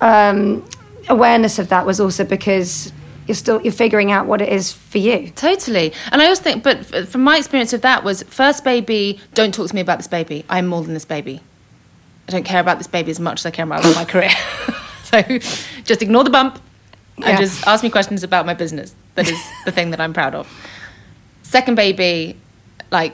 [0.00, 0.64] um,
[1.08, 2.92] awareness of that was also because
[3.26, 5.30] you're still you're figuring out what it is for you?
[5.34, 5.92] Totally.
[6.12, 9.68] And I also think, but from my experience of that was first baby, don't talk
[9.68, 10.44] to me about this baby.
[10.48, 11.40] I'm more than this baby.
[12.28, 14.30] I don't care about this baby as much as I care about my career.
[15.04, 15.22] so
[15.84, 16.60] just ignore the bump
[17.18, 17.30] Yeah.
[17.30, 18.94] and just ask me questions about my business.
[19.16, 20.48] That is the thing that I'm proud of.
[21.42, 22.36] Second baby,
[22.90, 23.12] like,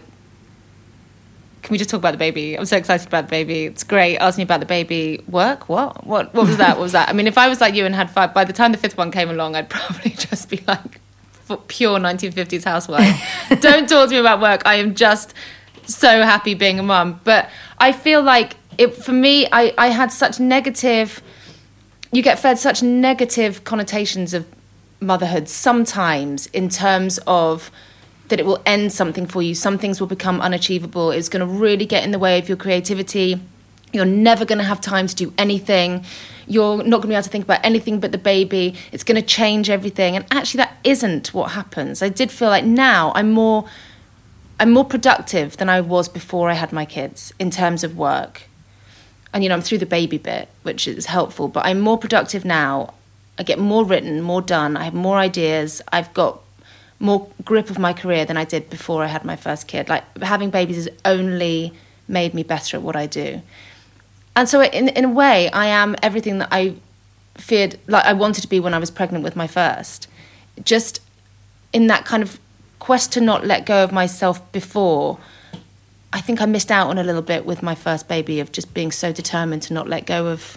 [1.63, 2.57] can we just talk about the baby?
[2.57, 3.65] I'm so excited about the baby.
[3.65, 4.17] It's great.
[4.19, 5.23] Ask me about the baby.
[5.29, 5.69] Work?
[5.69, 6.07] What?
[6.07, 6.33] What?
[6.35, 6.77] What was that?
[6.77, 7.09] What was that?
[7.09, 8.97] I mean, if I was like you and had five, by the time the fifth
[8.97, 11.01] one came along, I'd probably just be like
[11.67, 13.21] pure 1950s housewife.
[13.61, 14.63] Don't talk to me about work.
[14.67, 15.35] I am just
[15.85, 17.21] so happy being a mum.
[17.25, 19.47] But I feel like it for me.
[19.53, 21.21] I I had such negative.
[22.11, 24.47] You get fed such negative connotations of
[25.01, 27.71] motherhood sometimes in terms of
[28.29, 29.55] that it will end something for you.
[29.55, 31.11] Some things will become unachievable.
[31.11, 33.41] It's going to really get in the way of your creativity.
[33.93, 36.05] You're never going to have time to do anything.
[36.47, 38.75] You're not going to be able to think about anything but the baby.
[38.93, 40.15] It's going to change everything.
[40.17, 42.03] And actually, that isn't what happens.
[42.03, 43.67] I did feel like now I'm more,
[44.61, 48.43] I'm more productive than I was before I had my kids in terms of work.
[49.33, 51.49] And you know, I'm through the baby bit, which is helpful.
[51.49, 52.95] But I'm more productive now.
[53.39, 54.77] I get more written, more done.
[54.77, 55.83] I have more ideas.
[55.93, 56.41] I've got
[56.99, 59.89] more grip of my career than I did before I had my first kid.
[59.89, 61.73] Like having babies has only
[62.09, 63.43] made me better at what I do.
[64.35, 66.75] And so in in a way I am everything that I
[67.37, 70.09] feared like I wanted to be when I was pregnant with my first.
[70.65, 71.01] Just
[71.73, 72.41] in that kind of
[72.79, 75.19] quest to not let go of myself before
[76.13, 78.73] I think I missed out on a little bit with my first baby of just
[78.73, 80.57] being so determined to not let go of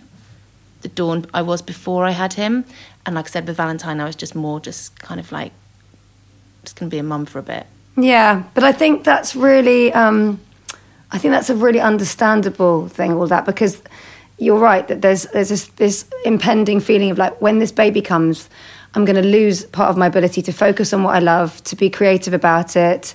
[0.82, 2.66] the dawn I was before I had him.
[3.06, 5.52] And like I said with Valentine, I was just more just kind of like
[6.64, 7.66] just going to be a mum for a bit.
[7.98, 10.40] Yeah, but I think that's really, um,
[11.12, 13.82] I think that's a really understandable thing, all that, because
[14.38, 18.50] you're right that there's there's this, this impending feeling of like when this baby comes,
[18.96, 21.76] I'm going to lose part of my ability to focus on what I love, to
[21.76, 23.14] be creative about it,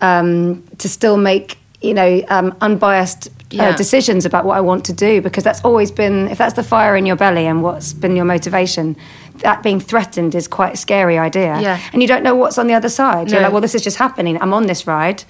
[0.00, 3.68] um, to still make you know um, unbiased Yeah.
[3.70, 6.62] uh, decisions about what I want to do, because that's always been if that's the
[6.64, 8.96] fire in your belly and what's been your motivation.
[9.42, 11.78] That being threatened is quite a scary idea, Yeah.
[11.92, 13.30] and you don't know what's on the other side.
[13.30, 14.34] You're like, well, this is just happening.
[14.42, 15.20] I'm on this ride,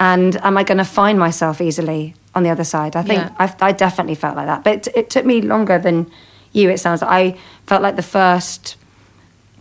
[0.00, 2.96] and am I going to find myself easily on the other side?
[2.96, 3.30] I think Yeah.
[3.42, 6.06] I've, I definitely felt like that, but it, it took me longer than
[6.52, 6.70] you.
[6.70, 8.76] It sounds like I felt like the first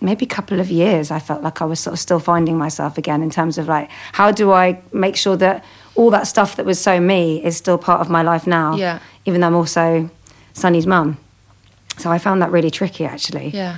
[0.04, 1.12] maybe a couple of years.
[1.12, 3.88] I felt like I was sort of still finding myself again in terms of like,
[4.14, 5.64] how do I make sure that
[5.96, 8.76] all that stuff that was so me is still part of my life now?
[8.76, 9.00] Yeah.
[9.26, 10.10] even though I'm also
[10.54, 11.18] Sunny's mum.
[11.98, 13.50] So I found that really tricky, actually.
[13.50, 13.78] Yeah.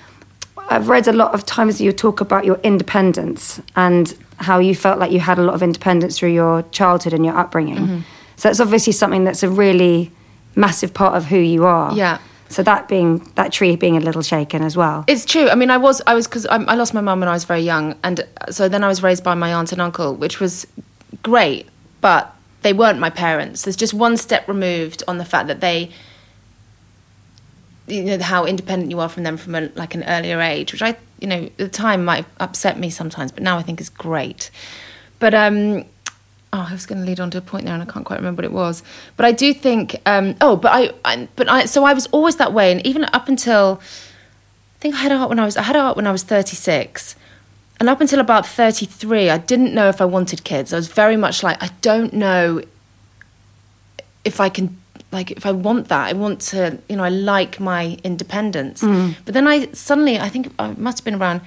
[0.71, 4.99] I've read a lot of times you talk about your independence and how you felt
[4.99, 7.77] like you had a lot of independence through your childhood and your upbringing.
[7.77, 7.99] Mm-hmm.
[8.37, 10.11] So it's obviously something that's a really
[10.55, 11.93] massive part of who you are.
[11.93, 12.19] Yeah.
[12.49, 15.05] So that being that tree being a little shaken as well.
[15.07, 15.47] It's true.
[15.49, 17.45] I mean, I was, I was, because I, I lost my mum when I was
[17.45, 20.67] very young, and so then I was raised by my aunt and uncle, which was
[21.23, 21.67] great,
[22.01, 23.63] but they weren't my parents.
[23.63, 25.91] There's just one step removed on the fact that they,
[27.91, 30.81] you know, how independent you are from them from a, like an earlier age, which
[30.81, 33.89] I, you know, at the time might upset me sometimes, but now I think is
[33.89, 34.49] great.
[35.19, 35.85] But um,
[36.53, 38.17] oh, I was going to lead on to a point there, and I can't quite
[38.17, 38.81] remember what it was.
[39.17, 42.37] But I do think, um, oh, but I, I, but I, so I was always
[42.37, 45.63] that way, and even up until, I think I had Art when I was, I
[45.63, 47.15] had Art when I was thirty six,
[47.79, 50.73] and up until about thirty three, I didn't know if I wanted kids.
[50.73, 52.61] I was very much like, I don't know
[54.23, 54.80] if I can
[55.11, 58.81] like if I want that, I want to, you know, I like my independence.
[58.81, 59.15] Mm.
[59.25, 61.41] But then I suddenly, I think I must have been around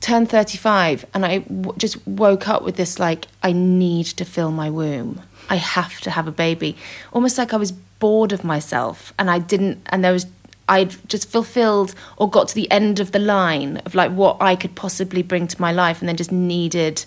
[0.00, 4.50] turn 35 and I w- just woke up with this like I need to fill
[4.50, 5.20] my womb.
[5.48, 6.76] I have to have a baby.
[7.12, 10.26] Almost like I was bored of myself and I didn't and there was
[10.68, 14.54] I'd just fulfilled or got to the end of the line of like what I
[14.54, 17.04] could possibly bring to my life and then just needed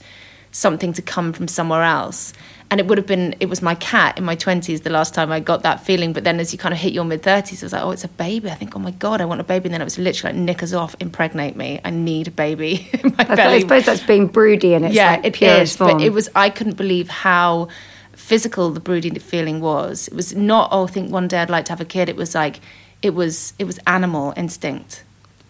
[0.52, 2.34] something to come from somewhere else.
[2.74, 5.32] And it would have been, it was my cat in my 20s the last time
[5.32, 6.12] I got that feeling.
[6.12, 8.04] But then as you kind of hit your mid 30s, it was like, oh, it's
[8.04, 8.50] a baby.
[8.50, 9.66] I think, oh my God, I want a baby.
[9.66, 11.80] And then it was literally like, knickers off, impregnate me.
[11.86, 13.56] I need a baby in my I, belly.
[13.58, 15.76] I suppose that's being broody in its yeah, like, it is.
[15.76, 16.00] form.
[16.00, 17.68] But it was, I couldn't believe how
[18.14, 20.08] physical the brooding feeling was.
[20.08, 22.10] It was not, oh, I think one day I'd like to have a kid.
[22.10, 22.60] It was like,
[23.04, 25.04] it was, it was animal instinct.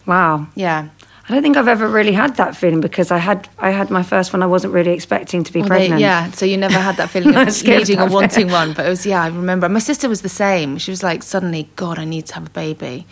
[0.04, 0.46] wow.
[0.54, 0.90] Yeah.
[1.26, 4.02] I don't think I've ever really had that feeling because I had I had my
[4.02, 4.42] first one.
[4.42, 6.00] I wasn't really expecting to be Well, they- pregnant.
[6.02, 8.12] yeah, so you never had that feeling of needing or it.
[8.12, 8.74] wanting one.
[8.74, 9.68] But it was, yeah, I remember.
[9.68, 10.76] My sister was the same.
[10.76, 13.06] She was like, suddenly, God, I need to have a baby.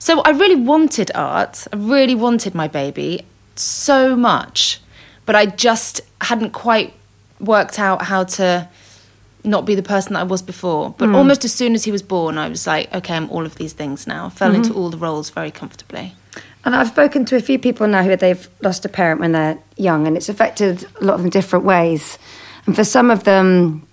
[0.00, 1.66] So I really wanted art.
[1.72, 4.80] I really wanted my baby so much.
[5.24, 6.94] But I just hadn't quite
[7.38, 8.68] worked out how to
[9.44, 10.94] not be the person that I was before.
[10.98, 11.14] But hmm.
[11.14, 13.72] almost as soon as he was born, I was like, okay, I'm all of these
[13.72, 14.26] things now.
[14.26, 14.62] I fell mm-hmm.
[14.62, 16.14] into all the roles very comfortably.
[16.64, 19.58] And I've spoken to a few people now who they've lost a parent when they're
[19.76, 22.18] young, and it's affected a lot of them different ways.
[22.66, 23.84] And for some of them,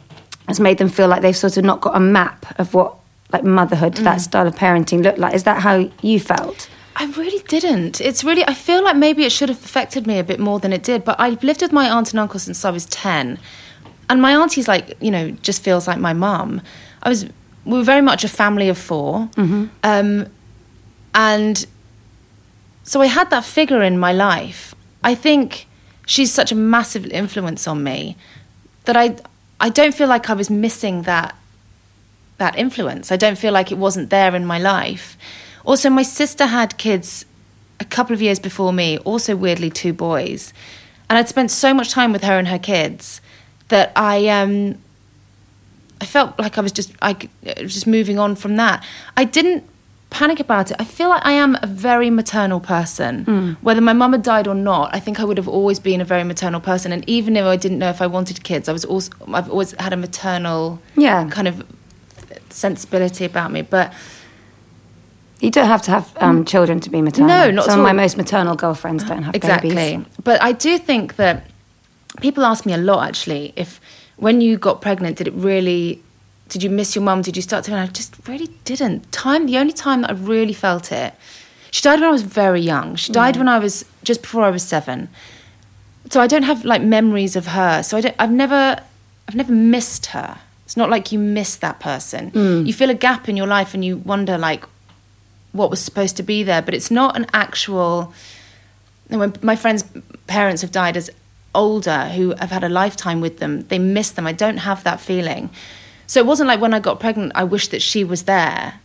[0.48, 2.96] it's made them feel like they've sort of not got a map of what
[3.32, 4.04] like motherhood, Mm.
[4.06, 5.34] that style of parenting looked like.
[5.36, 6.68] Is that how you felt?
[6.96, 8.02] I really didn't.
[8.02, 10.74] It's really, I feel like maybe it should have affected me a bit more than
[10.74, 11.06] it did.
[11.06, 13.38] But I've lived with my aunt and uncle since I was 10.
[14.10, 16.62] And my auntie's like, you know, just feels like my mum.
[17.04, 17.26] I was,
[17.66, 19.30] we were very much a family of 4
[19.84, 20.26] Um,
[21.14, 21.66] and
[22.90, 24.74] so I had that figure in my life.
[25.04, 25.68] I think
[26.08, 28.18] she's such a massive influence on me
[28.86, 29.16] that I,
[29.60, 31.36] I don't feel like I was missing that
[32.40, 33.12] that influence.
[33.12, 35.20] I don't feel like it wasn't there in my life.
[35.66, 37.26] Also, my sister had kids
[37.80, 40.52] a couple of years before me, also weirdly two boys.
[41.12, 43.22] And I'd spent so much time with her and her kids
[43.68, 44.80] that I um
[46.02, 47.12] I felt like I was just I
[47.46, 48.84] uh, just moving on from that.
[49.16, 49.64] I didn't
[50.10, 50.78] panic about it.
[50.80, 53.58] I feel like I am a very maternal person.
[53.62, 56.06] Whether my mum had died or not, I think I would have always been a
[56.06, 56.92] very maternal person.
[56.92, 59.72] And even if I didn't know if I wanted kids, I was also I've always
[59.80, 61.30] had a maternal Yeah.
[61.30, 61.64] kind of
[62.50, 63.62] sensibility about me.
[63.62, 63.94] But
[65.42, 67.30] You don't have to have um, children to be maternal.
[67.30, 69.74] No, not Some of my most maternal girlfriends don't have exactly.
[69.76, 70.06] babies.
[70.24, 71.46] But I do think that
[72.20, 73.80] people ask me a lot actually if
[74.18, 76.02] when you got pregnant, did it really?
[76.50, 77.22] Did you miss your mum?
[77.22, 77.72] Did you start to?
[77.72, 79.12] And I just really didn't.
[79.12, 79.46] Time.
[79.46, 81.14] The only time that I really felt it.
[81.72, 82.96] She died when I was very young.
[82.96, 83.40] She died mm.
[83.40, 85.10] when I was just before I was seven.
[86.10, 87.84] So I don't have like memories of her.
[87.84, 88.16] So I don't.
[88.18, 88.82] I've never.
[89.28, 90.40] I've never missed her.
[90.66, 92.32] It's not like you miss that person.
[92.32, 92.66] Mm.
[92.66, 94.66] You feel a gap in your life and you wonder like
[95.52, 98.14] what was supposed to be there, but it's not an actual.
[99.08, 99.84] When my friends'
[100.28, 101.10] parents have died as
[101.54, 104.28] older, who have had a lifetime with them, they miss them.
[104.28, 105.50] I don't have that feeling.
[106.10, 108.80] So it wasn't like when I got pregnant, I wished that she was there.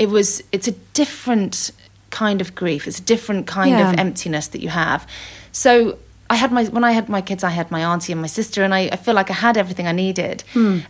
[0.00, 0.42] It was.
[0.50, 1.70] It's a different
[2.10, 2.88] kind of grief.
[2.88, 3.90] It's a different kind Yeah.
[3.92, 5.06] of emptiness that you have.
[5.52, 5.96] So
[6.28, 8.64] I had my when I had my kids, I had my auntie and my sister,
[8.64, 10.42] and I, I feel like I had everything I needed.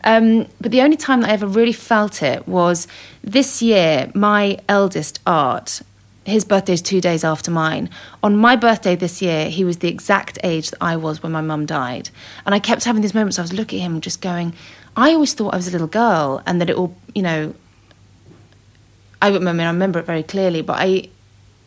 [0.04, 2.88] Um, but the only time that I ever really felt it was
[3.22, 4.10] this year.
[4.14, 5.82] My eldest Art,
[6.24, 7.90] his birthday is two days after mine.
[8.22, 11.42] On my birthday this year, he was the exact age that I was when my
[11.42, 12.08] mum died,
[12.46, 13.38] and I kept having these moments.
[13.38, 14.54] I was looking at him, just going.
[14.96, 17.54] I always thought I was a little girl, and that it all, you know,
[19.22, 21.08] I remember, I remember it very clearly, but I,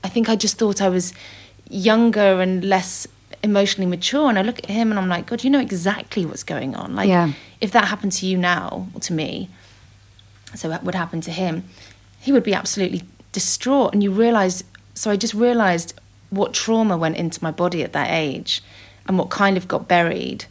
[0.03, 1.13] I think I just thought I was
[1.69, 3.07] younger and less
[3.43, 4.27] emotionally mature.
[4.29, 6.95] And I look at him and I'm like, God, you know exactly what's going on.
[6.95, 7.33] Like, Yeah.
[7.61, 9.49] if that happened to you now, or to me,
[10.55, 11.63] so that would happen to him,
[12.19, 13.93] he would be absolutely distraught.
[13.93, 14.63] And you realize,
[14.95, 15.93] so I just realized
[16.29, 18.61] what trauma went into my body at that age
[19.07, 20.45] and what kind of got buried.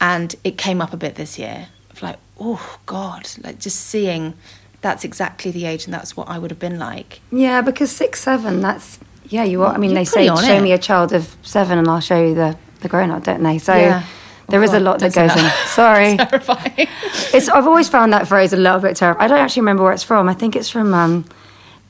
[0.00, 1.68] And it came up a bit this year
[2.02, 4.34] like, oh God, like just seeing
[4.82, 7.20] that's exactly the age and that's what I would have been like.
[7.32, 9.74] Yeah, because six, seven, that's, yeah, you are.
[9.74, 10.60] I mean, You're they say, show it.
[10.62, 13.58] me a child of seven and I'll show you the, the grown up, don't they?
[13.58, 14.04] So Yeah.
[14.48, 15.50] there Oh, is a lot that goes in.
[15.66, 16.16] Sorry.
[16.16, 16.88] Terrifying.
[17.34, 19.20] It's, I've always found that phrase a little bit terrible.
[19.22, 20.28] I don't actually remember where it's from.
[20.28, 21.24] I think it's from, um,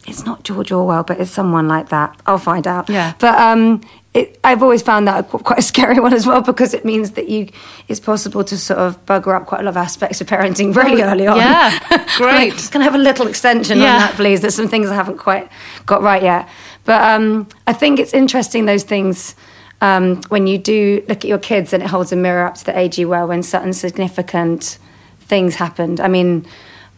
[0.06, 2.18] it's not George Orwell, but it's someone like that.
[2.26, 2.88] I'll find out.
[2.88, 3.12] Yeah.
[3.18, 3.82] But um,
[4.16, 7.12] it, I've always found that a, quite a scary one as well because it means
[7.12, 7.48] that you
[7.88, 11.02] it's possible to sort of bugger up quite a lot of aspects of parenting really
[11.02, 11.36] early on.
[11.36, 11.78] yeah,
[12.16, 12.52] great.
[12.54, 13.92] Like, Can I have a little extension Yeah.
[13.94, 14.40] on that, please?
[14.40, 15.48] There's some things I haven't quite
[15.84, 16.48] got right yet.
[16.84, 19.34] But um, I think it's interesting those things
[19.80, 22.64] um, when you do look at your kids and it holds a mirror up to
[22.64, 24.78] the age you were when certain significant
[25.20, 26.00] things happened.
[26.00, 26.46] I mean,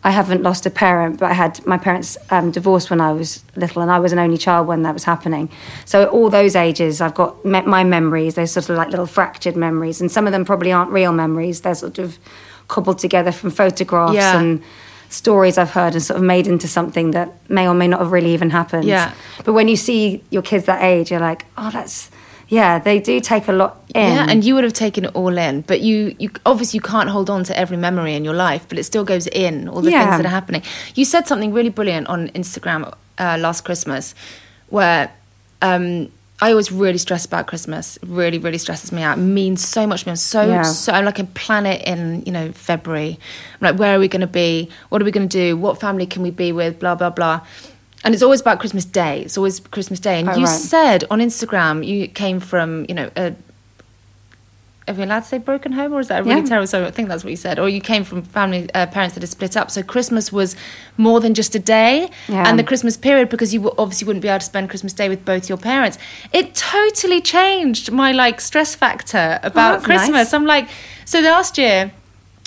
[0.05, 3.43] I haven't lost a parent, but I had my parents um, divorced when I was
[3.57, 5.51] little, and I was an only child when that was happening.
[5.87, 8.35] So at all those ages, I've got me- my memories.
[8.37, 11.63] They're sort of like little fractured memories, and some of them probably aren't real memories.
[11.63, 12.19] They're sort of
[12.69, 14.39] cobbled together from photographs Yeah.
[14.39, 14.63] and
[15.09, 18.13] stories I've heard and sort of made into something that may or may not have
[18.13, 18.85] really even happened.
[18.85, 19.13] Yeah.
[19.45, 22.11] But when you see your kids that age, you're like, oh, that's
[22.49, 24.01] yeah, they do take a lot in.
[24.15, 27.09] Yeah, and you would have taken it all in, but you, you obviously you can't
[27.11, 29.91] hold on to every memory in your life, but it still goes in all the
[29.91, 30.05] Yeah.
[30.05, 30.63] things that are happening.
[30.95, 34.15] You said something really brilliant on Instagram uh, last Christmas,
[34.71, 35.11] where
[35.61, 36.09] um,
[36.41, 37.99] I always really stress about Christmas.
[38.07, 39.19] Really, really stresses me out.
[39.19, 40.03] It means so much.
[40.03, 40.11] to me.
[40.13, 40.63] I'm so, Yeah.
[40.63, 43.19] so I'm like a planet in you know February.
[43.61, 44.71] I'm like, where are we going to be?
[44.89, 45.57] What are we going to do?
[45.57, 46.79] What family can we be with?
[46.79, 47.41] Blah blah blah.
[48.05, 49.23] And it's always about Christmas Day.
[49.23, 50.21] It's always Christmas Day.
[50.21, 50.49] And Oh, you right.
[50.49, 53.35] said on Instagram you came from you know a
[54.87, 56.47] are we allowed to say broken home or is that a really Yeah.
[56.47, 59.15] terrible so i think that's what you said or you came from family uh, parents
[59.15, 60.57] that had split up so christmas was
[60.97, 62.49] more than just a day Yeah.
[62.49, 65.27] and the christmas period because you obviously wouldn't be able to spend christmas day with
[65.27, 65.99] both your parents
[66.33, 70.33] it totally changed my like stress factor about Oh, christmas nice.
[70.33, 70.69] i'm like
[71.05, 71.93] so last year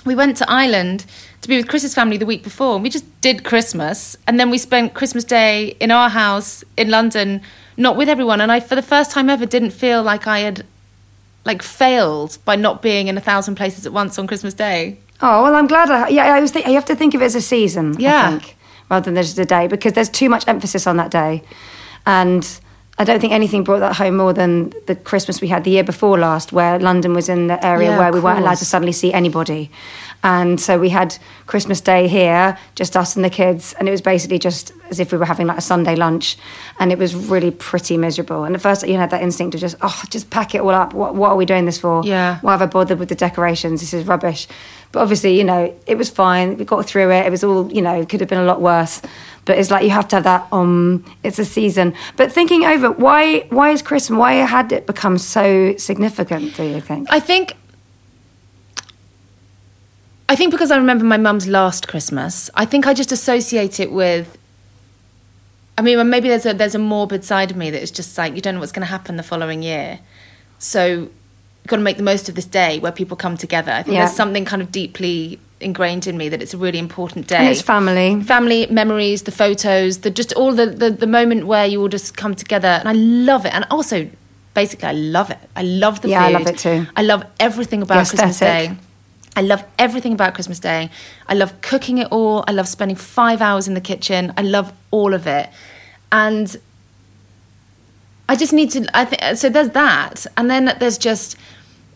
[0.04, 1.06] we went to ireland
[1.42, 4.50] to be with chris's family the week before and we just did christmas and then
[4.50, 7.42] we spent christmas day in our house in london
[7.78, 10.66] not with everyone and i for the first time ever didn't feel like i had
[11.46, 14.98] like failed by not being in a thousand places at once on Christmas Day.
[15.22, 15.90] Oh well, I'm glad.
[15.90, 16.52] I, yeah, I was.
[16.52, 17.96] Think, you have to think of it as a season.
[18.00, 18.28] Yeah.
[18.28, 18.58] I think,
[18.90, 21.44] rather than just a day, because there's too much emphasis on that day,
[22.06, 22.48] and
[22.98, 25.84] I don't think anything brought that home more than the Christmas we had the year
[25.84, 28.92] before last, where London was in the area Yeah, where we weren't allowed to suddenly
[28.92, 29.72] see anybody,
[30.24, 31.18] and so we had
[31.48, 35.12] Christmas Day here, just us and the kids, and it was basically just as if
[35.12, 36.38] we were having like a Sunday lunch,
[36.80, 38.44] and it was really pretty miserable.
[38.44, 40.94] And at first, you had that instinct of just oh, just pack it all up.
[40.94, 42.04] What what are we doing this for?
[42.06, 42.40] Yeah.
[42.42, 43.82] Why have I bothered with the decorations?
[43.82, 44.48] This is rubbish.
[44.92, 46.58] But obviously, you know, it was fine.
[46.58, 47.26] We got through it.
[47.26, 49.02] It was all, you know, it could have been a lot worse.
[49.46, 50.48] But it's like you have to have that.
[50.52, 51.96] Um, it's a season.
[52.18, 54.20] But thinking over, why, why is Christmas?
[54.20, 56.56] Why had it become so significant?
[56.56, 57.08] Do you think?
[57.10, 57.56] I think.
[60.32, 63.92] I think because I remember my mum's last Christmas, I think I just associate it
[63.92, 64.38] with.
[65.78, 68.34] I mean, maybe there's a there's a morbid side of me that is just like
[68.34, 70.00] you don't know what's going to happen the following year,
[70.58, 73.74] so you've got to make the most of this day where people come together.
[73.74, 74.06] I think Yeah.
[74.06, 77.36] there's something kind of deeply ingrained in me that it's a really important day.
[77.36, 78.24] And it's family.
[78.24, 82.16] family memories, the photos, the just all the, the the moment where you all just
[82.16, 83.54] come together, and I love it.
[83.54, 84.10] And also,
[84.54, 85.40] basically, I love it.
[85.58, 86.88] I love the Yeah, I love it too.
[86.96, 88.40] I love everything about Christmas.
[88.40, 88.78] Day.
[89.36, 90.90] I love everything about Christmas Day.
[91.28, 92.44] I love cooking it all.
[92.48, 94.34] I love spending five hours in the kitchen.
[94.38, 95.50] I love all of it,
[96.12, 96.56] and
[98.28, 98.86] I just need to.
[98.94, 99.50] I think so.
[99.50, 101.38] There's that, and then there's just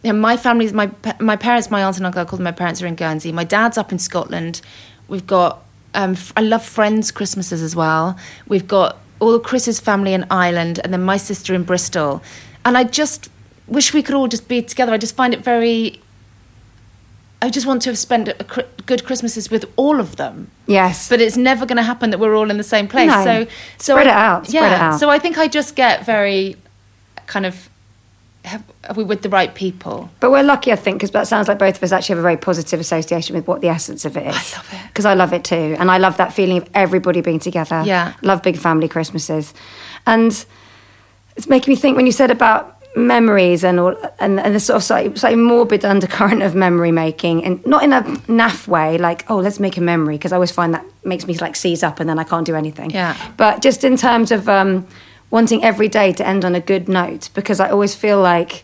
[0.06, 2.22] you know, my family's my my parents, my aunt and uncle.
[2.22, 3.32] I call them my parents are in Guernsey.
[3.32, 4.62] My dad's up in Scotland.
[5.08, 5.64] We've got.
[5.96, 8.18] Um, I love friends' Christmases as well.
[8.48, 12.22] We've got all Chris's family in Ireland, and then my sister in Bristol.
[12.66, 13.30] And I just
[13.68, 14.94] wish we could all just be together.
[14.94, 16.02] I just find it very.
[17.46, 20.50] I just want to have spent a, cri- good Christmases with all of them.
[20.66, 21.08] Yes.
[21.10, 23.08] But it's never going to happen that we're all in the same place.
[23.08, 23.24] No.
[23.24, 23.46] So,
[23.78, 24.76] so Spread I- it out, spread yeah.
[24.76, 25.00] it out.
[25.00, 26.56] So I think I just get very
[27.28, 27.70] kind of
[28.46, 30.10] have, are we with the right people?
[30.20, 32.24] But we're lucky, I think, because that sounds like both of us actually have a
[32.30, 34.36] very positive association with what the essence of it is.
[34.54, 34.88] I love it.
[34.88, 35.76] Because I love it too.
[35.78, 37.84] And I love that feeling of everybody being together.
[37.86, 38.14] Yeah.
[38.24, 39.54] Love big family Christmases.
[40.08, 40.32] And
[41.36, 44.78] it's making me think when you said about memories and all, and, and the sort
[44.78, 49.30] of slightly, slightly morbid undercurrent of memory making, and not in a naff way, like,
[49.30, 52.00] oh, let's make a memory, because I always find that makes me like seize up
[52.00, 52.92] and then I can't do anything.
[52.92, 53.16] Yeah.
[53.38, 54.88] But just in terms of um,
[55.30, 58.64] wanting every day to end on a good note, because I always feel like,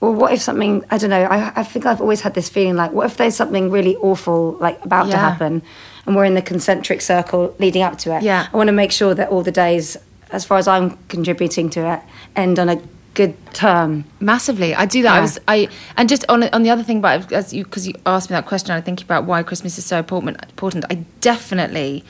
[0.00, 2.76] well, what if something, I don't know, I, I think I've always had this feeling
[2.76, 5.62] like, what if there's something really awful like about to happen
[6.06, 8.22] and we're in the concentric circle leading up to it?
[8.22, 8.48] Yeah.
[8.52, 9.96] I want to make sure that all the days,
[10.30, 12.00] as far as I'm contributing to it,
[12.36, 12.80] end on a
[13.14, 14.04] good term.
[14.20, 15.14] Massively, I do that.
[15.14, 17.94] I was I and just on on the other thing about as you because you
[18.06, 20.42] asked me that question, I think about why Christmas is so important.
[20.42, 20.84] Important.
[20.90, 22.04] I definitely.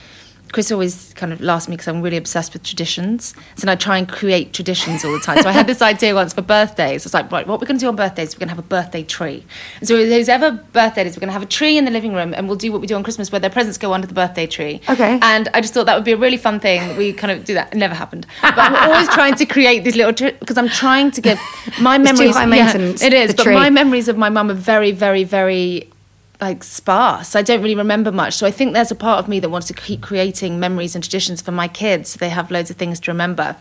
[0.52, 3.34] Chris always kind of laughs me because I'm really obsessed with traditions.
[3.56, 5.42] So I try and create traditions all the time.
[5.42, 7.04] So I had this idea once for birthdays.
[7.04, 8.68] It's like, right, what we're going to do on birthdays, we're going to have a
[8.68, 9.44] birthday tree.
[9.78, 12.14] And so who's ever birthday is, we're going to have a tree in the living
[12.14, 14.14] room and we'll do what we do on Christmas where their presents go under the
[14.14, 14.80] birthday tree.
[14.88, 15.18] Okay.
[15.22, 16.96] And I just thought that would be a really fun thing.
[16.96, 17.72] We kind of do that.
[17.72, 18.26] It never happened.
[18.42, 21.38] But I'm always trying to create these little, because I'm trying to give
[21.80, 22.36] my It's too memories.
[22.36, 23.54] high yeah, it is, but tree.
[23.54, 25.89] my memories of my mum are very, very, very
[26.40, 27.36] like sparse.
[27.36, 28.34] I don't really remember much.
[28.34, 31.04] So I think there's a part of me that wants to keep creating memories and
[31.04, 33.56] traditions for my kids so they have loads of things to remember,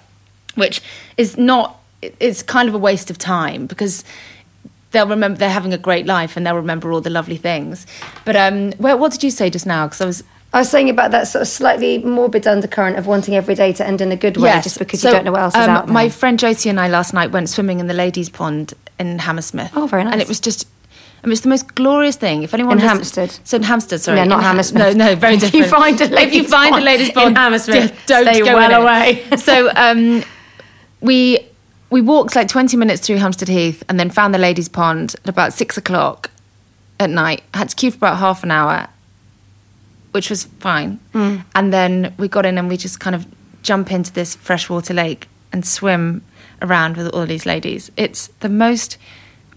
[0.55, 0.81] which
[1.17, 4.03] is not, it's kind of a waste of time because
[4.91, 7.85] they'll remember they're having a great life and they'll remember all the lovely things.
[8.25, 9.87] But um, where, what did you say just now?
[9.87, 10.23] Because I was.
[10.51, 13.85] I was saying about that sort of slightly morbid undercurrent of wanting every day to
[13.85, 15.69] end in a good way, just because So, you don't know what else is um,
[15.69, 15.93] out there.
[15.93, 19.71] My friend Josie and I last night went swimming in the ladies' pond in Hammersmith.
[19.75, 20.13] Oh, very nice.
[20.13, 20.67] And it was just.
[21.23, 22.43] I mean, it's the most glorious thing.
[22.43, 23.31] If anyone In Hampstead?
[23.43, 24.95] so in Hampstead, sorry, Yeah, not Ha- Hammersmith.
[24.95, 25.65] No, no, very If different.
[25.65, 28.39] you find a if you find a pond ladies' in pond Hammersmith, d- don't stay
[28.39, 29.25] go well away.
[29.37, 30.23] so um,
[31.01, 31.39] we
[31.89, 35.29] we walked like twenty minutes through Hampstead Heath and then found the ladies' pond at
[35.29, 36.31] about six o'clock
[36.99, 37.43] at night.
[37.53, 38.87] Had to queue for about half an hour,
[40.11, 40.99] which was fine.
[41.13, 41.43] Mm.
[41.55, 43.25] And then we got in and we just kind of
[43.61, 46.23] jump into this freshwater lake and swim
[46.61, 47.91] around with all these ladies.
[47.97, 48.97] It's the most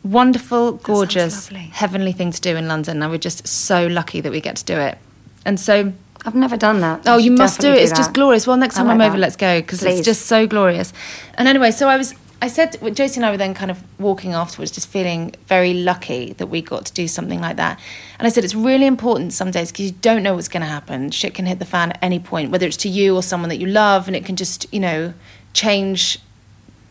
[0.05, 3.03] wonderful, gorgeous, heavenly thing to do in London.
[3.03, 4.99] And we're just so lucky that we get to do it.
[5.45, 5.93] And so,
[6.25, 7.03] I've never done that.
[7.07, 7.79] oh, you must do it.
[7.79, 8.47] It's just glorious.
[8.47, 9.21] Well, next I time like I'm over, that.
[9.21, 10.93] let's go because it's just so glorious.
[11.35, 12.15] And anyway, so I was.
[12.41, 16.33] I said, Josie and I were then kind of walking afterwards, just feeling very lucky
[16.33, 17.79] that we got to do something like that.
[18.19, 20.67] And I said, it's really important some days because you don't know what's going to
[20.67, 21.13] happen.
[21.13, 23.59] Shit can hit the fan at any point, whether it's to you or someone that
[23.59, 25.15] you love, and it can just, you know,
[25.53, 26.19] change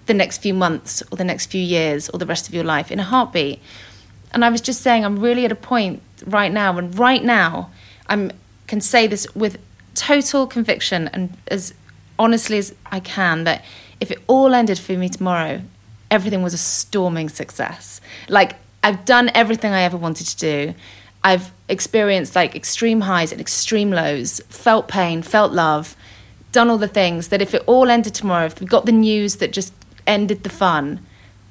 [0.05, 2.91] the next few months or the next few years or the rest of your life
[2.91, 3.59] in a heartbeat.
[4.33, 7.69] And I was just saying, I'm really at a point right now, and right now,
[8.07, 8.31] I
[8.67, 9.59] can say this with
[9.95, 11.73] total conviction and as
[12.17, 13.63] honestly as I can that
[13.99, 15.61] if it all ended for me tomorrow,
[16.09, 18.01] everything was a storming success.
[18.29, 20.73] Like, I've done everything I ever wanted to do.
[21.23, 25.95] I've experienced like extreme highs and extreme lows, felt pain, felt love,
[26.51, 29.37] done all the things that if it all ended tomorrow, if we got the news
[29.37, 29.73] that just
[30.11, 31.05] ended the fun,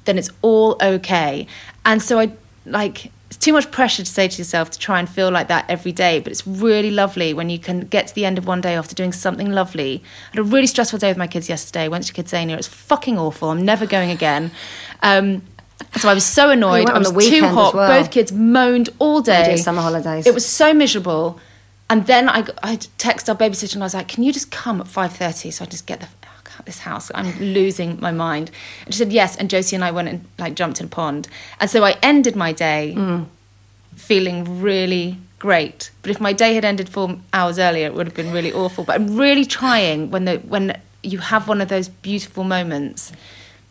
[0.05, 1.47] then it's all okay.
[1.85, 2.31] And so I
[2.65, 5.63] like it's too much pressure to say to yourself to try and feel like that
[5.69, 8.59] every day, but it's really lovely when you can get to the end of one
[8.59, 10.03] day after doing something lovely.
[10.03, 11.87] I had a really stressful day with my kids yesterday.
[11.87, 12.51] Went to KidZania.
[12.51, 13.49] It was fucking awful.
[13.49, 14.51] I'm never going again.
[15.01, 15.43] Um,
[15.97, 16.85] so I was so annoyed.
[16.85, 17.73] went I on was the weekend too hot.
[17.73, 18.01] well.
[18.01, 19.55] Both kids moaned all day.
[19.57, 20.27] summer holidays.
[20.27, 21.39] It was so miserable.
[21.89, 24.79] And then I, I texted our babysitter and I was like, "Can you just come
[24.81, 26.20] at five thirty so I just get the fuck out of
[26.65, 27.11] this house?
[27.15, 28.51] I'm losing my mind."
[28.85, 29.35] And she said yes.
[29.37, 31.27] And Josie and I went and like jumped in a pond.
[31.59, 32.95] And so I ended my day
[33.95, 35.91] feeling really great.
[36.03, 38.83] But if my day had ended four hours earlier, it would have been really awful.
[38.83, 43.11] But I'm really trying when the when you have one of those beautiful moments.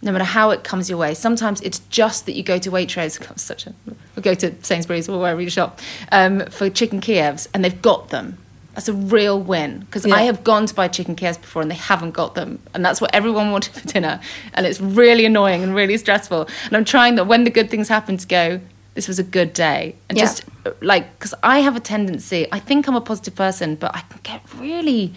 [0.03, 3.21] No matter how it comes your way, sometimes it's just that you go to Waitrose,
[3.21, 3.75] God, such a,
[4.17, 5.79] or go to Sainsbury's or wherever you shop
[6.11, 8.39] um, for chicken Kievs, and they've got them.
[8.75, 11.75] That's a real win because I have gone to buy chicken Kievs before and they
[11.77, 14.21] haven't got them, and that's what everyone wanted for dinner,
[14.55, 16.49] and it's really annoying and really stressful.
[16.67, 18.61] And I'm trying that when the good things happen to go,
[18.95, 20.25] this was a good day, and Yeah.
[20.25, 20.45] just
[20.81, 24.21] like because I have a tendency, I think I'm a positive person, but I can
[24.23, 25.15] get really.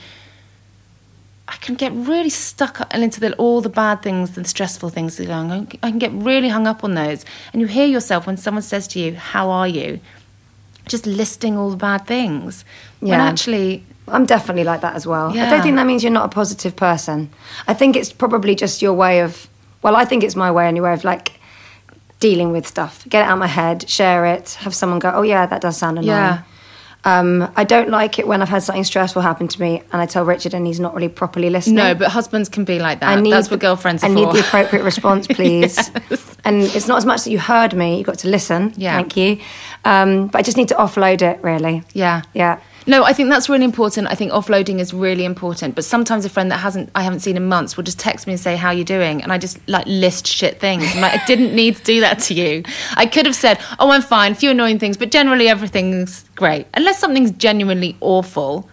[1.46, 5.18] I can get really stuck up into the, all the bad things, and stressful things
[5.18, 5.68] that are going.
[5.84, 7.26] I can get really hung up on those.
[7.52, 10.00] And you hear yourself when someone says to you, How are you?
[10.88, 12.66] Just listing all the bad things.
[13.00, 13.26] When Yeah.
[13.26, 15.32] actually, I'm definitely like that as well.
[15.32, 17.30] I don't think that means you're not a positive person.
[17.68, 19.48] I think it's probably just your way of,
[19.82, 21.40] well, I think it's my way anyway of like
[22.20, 23.04] dealing with stuff.
[23.10, 25.78] Get it out of my head, share it, have someone go, oh yeah, that does
[25.78, 26.18] sound annoying.
[26.18, 26.40] Yeah.
[27.06, 30.06] Um, I don't like it when I've had something stressful happen to me and I
[30.06, 31.76] tell Richard and he's not really properly listening.
[31.76, 33.10] no, but husbands can be like that.
[33.10, 34.16] I need That's what girlfriends are I for.
[34.16, 35.92] need the appropriate response, please.
[36.46, 38.74] And it's not as much that you heard me; you got to listen.
[38.78, 38.96] Yeah.
[38.96, 39.40] Thank you.
[39.84, 41.84] Um, but I just need to offload it, really.
[41.94, 42.22] Yeah.
[42.34, 42.60] Yeah.
[42.86, 44.08] No, I think that's really important.
[44.08, 45.76] I think offloading is really important.
[45.76, 48.34] But sometimes a friend that hasn't I haven't seen in months will just text me
[48.34, 49.22] and say, How you doing?
[49.24, 50.84] And I just like list shit things.
[50.94, 52.64] I'm like, I didn't need to do that to you.
[52.96, 56.68] I could have said, Oh, I'm fine, a few annoying things, but generally everything's great.
[56.74, 58.70] Unless something's genuinely awful.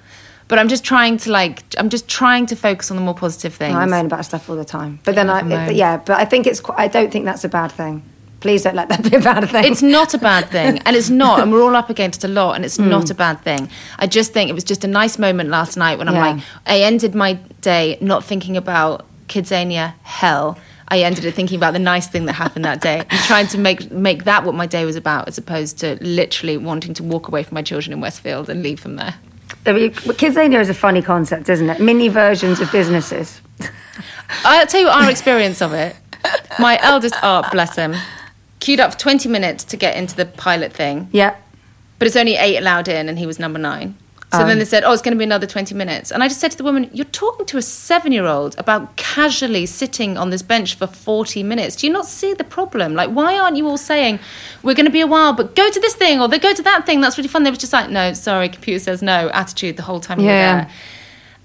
[0.49, 3.55] But I'm just trying to like I'm just trying to focus on the more positive
[3.55, 3.77] things.
[3.77, 6.17] I moan about stuff all the time, but then Yeah, I, I it, yeah, but
[6.17, 6.61] I think it's.
[6.61, 8.03] qu- I don't think that's a bad thing.
[8.41, 9.71] Please don't let that be a bad thing.
[9.71, 12.57] It's not a bad thing, and it's not, and we're all up against a lot,
[12.57, 12.89] and it's mm.
[12.89, 13.69] not a bad thing.
[13.99, 16.33] I just think it was just a nice moment last night when I'm Yeah.
[16.33, 20.59] like, I ended my day not thinking about KidZania hell.
[20.89, 23.59] I ended it thinking about the nice thing that happened that day, and trying to
[23.59, 27.29] make make that what my day was about, as opposed to literally wanting to walk
[27.29, 29.15] away from my children in Westfield and leave them there.
[29.67, 31.81] I mean, KidZania is a funny concept, isn't it?
[31.81, 33.41] Mini versions of businesses.
[34.45, 35.95] I'll tell you our experience of it.
[36.59, 37.95] My eldest Art, bless him,
[38.61, 41.09] queued up for 20 minutes to get into the pilot thing.
[41.13, 41.35] Yeah.
[41.99, 43.97] but it's only eight allowed in, and he was number nine.
[44.33, 46.29] So then um, they said, "Oh, it's going to be another twenty minutes." And I
[46.29, 50.41] just said to the woman, "You're talking to a seven-year-old about casually sitting on this
[50.41, 51.75] bench for forty minutes.
[51.75, 52.95] Do you not see the problem?
[52.95, 54.21] Like, why aren't you all saying
[54.63, 56.63] we're going to be a while, but go to this thing or they go to
[56.63, 57.01] that thing?
[57.01, 59.99] That's really fun." They were just like, "No, sorry, computer says no." Attitude the whole
[59.99, 60.55] time you were Yeah.
[60.65, 60.71] there.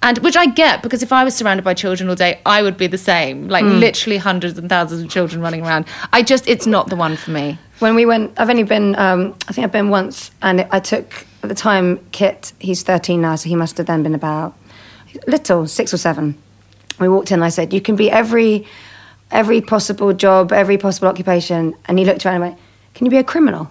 [0.02, 2.78] And which I get because if I was surrounded by children all day, I would
[2.78, 3.48] be the same.
[3.48, 5.86] Like literally hundreds and thousands of children running around.
[6.14, 7.58] I just, it's not the one for me.
[7.80, 11.26] When we went, I've only been, um, I think I've been once, and I took
[11.44, 14.56] at the time, Kit, he's 13 now, so he must have then been about
[15.28, 16.38] little, six or seven.
[17.00, 18.66] We walked in, and I said, You can be every,
[19.32, 21.76] every possible job, every possible occupation.
[21.86, 22.60] And he looked around and went,
[22.96, 23.70] Can you be a criminal?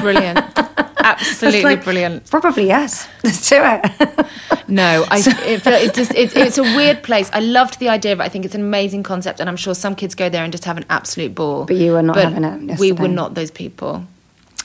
[0.00, 0.38] Brilliant.
[1.04, 2.30] Absolutely Like, brilliant.
[2.30, 3.08] Probably yes.
[3.24, 4.26] Let's do it.
[4.68, 7.28] No, I, it, it just, it, it's a weird place.
[7.34, 8.22] I loved the idea of it.
[8.22, 10.64] I think it's an amazing concept, and I'm sure some kids go there and just
[10.64, 11.66] have an absolute ball.
[11.66, 14.06] But you were not But having it We were not those people.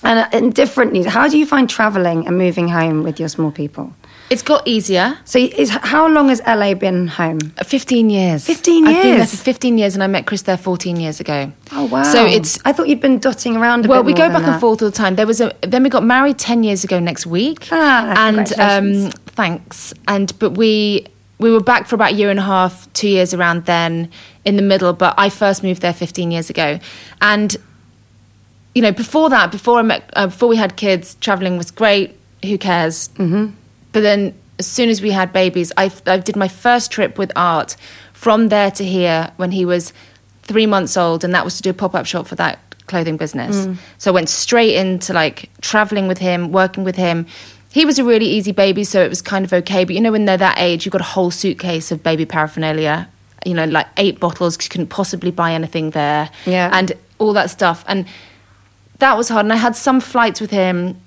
[0.04, 3.28] and uh, in different news, how do you find traveling and moving home with your
[3.28, 3.92] small people?
[4.30, 5.18] It's got easier.
[5.24, 7.40] So, is, how long has LA been home?
[7.40, 8.46] 15 years.
[8.46, 9.32] 15 I've been there years?
[9.32, 11.52] for 15 years, and I met Chris there 14 years ago.
[11.72, 12.04] Oh wow!
[12.04, 13.86] So it's I thought you'd been dotting around.
[13.86, 14.50] A well, we go back that.
[14.54, 15.16] and forth all the time.
[15.16, 17.70] There was a then we got married 10 years ago next week.
[17.72, 19.94] Ah, and um, thanks.
[20.08, 21.08] And but we
[21.40, 24.10] we were back for about a year and a half, two years around then
[24.44, 24.92] in the middle.
[24.92, 26.80] But I first moved there 15 years ago,
[27.22, 27.56] and
[28.76, 32.18] you know before that, before I met, uh, before we had kids, traveling was great.
[32.44, 33.08] Who cares?
[33.16, 33.56] Mm-hmm.
[33.98, 37.32] But then as soon as we had babies, I I did my first trip with
[37.36, 37.76] Art
[38.14, 39.92] from there to here when he was
[40.44, 43.18] three months old, and that was to do a pop up shop for that clothing
[43.18, 43.56] business.
[43.66, 43.78] Mm.
[43.98, 47.26] So I went straight into like traveling with him, working with him.
[47.72, 49.84] He was a really easy baby, so it was kind of okay.
[49.84, 53.08] But you know, when they're that age, you've got a whole suitcase of baby paraphernalia.
[53.46, 56.70] You know, like eight bottles, 'cause you couldn't possibly buy anything there, Yeah.
[56.72, 57.84] and all that stuff.
[57.88, 58.06] And
[59.00, 59.46] that was hard.
[59.46, 60.98] And I had some flights with him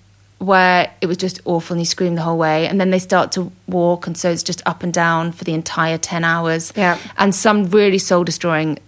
[0.41, 2.67] where it was just awful and he screamed the whole way.
[2.67, 5.53] And then they start to walk, and so it's just up and down for the
[5.53, 6.73] entire 10 hours.
[6.75, 6.99] Yeah.
[7.19, 8.79] And some really soul destroying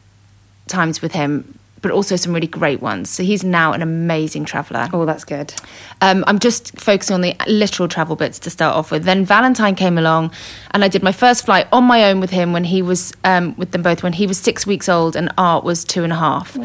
[0.66, 3.10] times with him, but also some really great ones.
[3.10, 4.88] So he's now an amazing traveller.
[4.94, 5.52] Oh, that's good.
[6.00, 9.04] Um, I'm just focusing on the literal travel bits to start off with.
[9.04, 10.32] Then Valentine came along,
[10.70, 13.54] and I did my first flight on my own with him when he was um,
[13.58, 16.16] with them both when he was six weeks old and Art was two and a
[16.16, 16.56] half,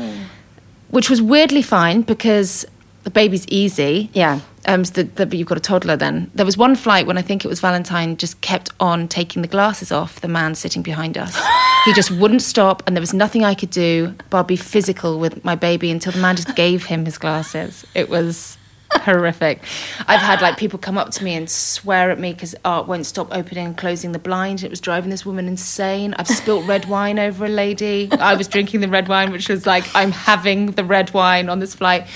[0.91, 2.65] which was weirdly fine because
[3.03, 4.09] the baby's easy.
[4.13, 4.39] Yeah.
[4.67, 6.29] Um, so the, the, you've got a toddler then.
[6.35, 9.47] There was one flight when I think it was Valentine just kept on taking the
[9.47, 11.35] glasses off the man sitting behind us.
[11.85, 15.43] he just wouldn't stop, and there was nothing I could do but be physical with
[15.45, 17.85] my baby until the man just gave him his glasses.
[17.95, 18.57] It was
[18.91, 19.63] horrific.
[20.07, 23.05] I've had like people come up to me and swear at me because Art won't
[23.05, 24.63] stop opening and closing the blind.
[24.63, 26.13] It was driving this woman insane.
[26.17, 28.09] I've spilt red wine over a lady.
[28.11, 31.59] I was drinking the red wine, which was like, I'm having the red wine on
[31.59, 32.07] this flight.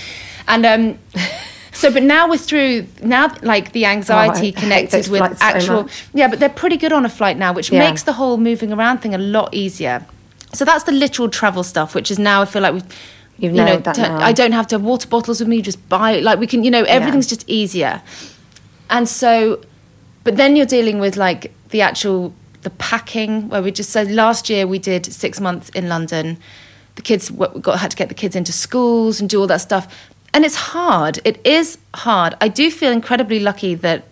[0.47, 0.99] And um,
[1.73, 5.89] so, but now we're through, now like the anxiety Oh, connected with flights so actual,
[6.13, 7.79] yeah, but they're pretty good on a flight now, which Yeah.
[7.89, 10.05] makes the whole moving around thing a lot easier.
[10.53, 12.83] So that's the literal travel stuff, which is now I feel like we've,
[13.39, 14.19] You've you know, nailed that tu- now.
[14.19, 15.61] I don't have to have water bottles with me.
[15.61, 18.01] Just buy like we can, you know, everything's just easier.
[18.89, 19.61] And so,
[20.23, 24.49] but then you're dealing with like the actual the packing where we just said last
[24.49, 26.37] year we did six months in London.
[26.95, 29.87] The kids got had to get the kids into schools and do all that stuff,
[30.33, 31.19] and it's hard.
[31.25, 32.35] It is hard.
[32.41, 34.05] I do feel incredibly lucky that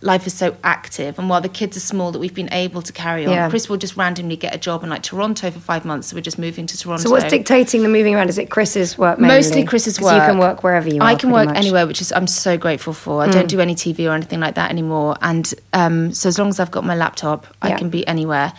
[0.00, 2.92] life is so active and while the kids are small that we've been able to
[2.92, 3.50] carry on Yeah.
[3.50, 6.20] chris will just randomly get a job in like toronto for five months so we're
[6.22, 8.28] just moving to toronto So, what's dictating the moving around?
[8.28, 9.34] Is it Chris's work mainly?
[9.34, 10.14] Mostly chris's work.
[10.14, 11.04] You can work wherever you are.
[11.04, 11.56] I can work much.
[11.56, 11.58] Mm.
[11.58, 13.22] anywhere, which is I'm so grateful for.
[13.24, 16.48] I don't do any TV or anything like that anymore, and um, so as long
[16.48, 18.52] as I've got my laptop, I can be anywhere.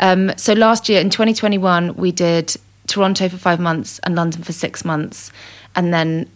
[0.00, 2.56] Um, so last year in 2021, we did
[2.88, 5.30] Toronto for five months and London for six months,
[5.74, 6.28] and then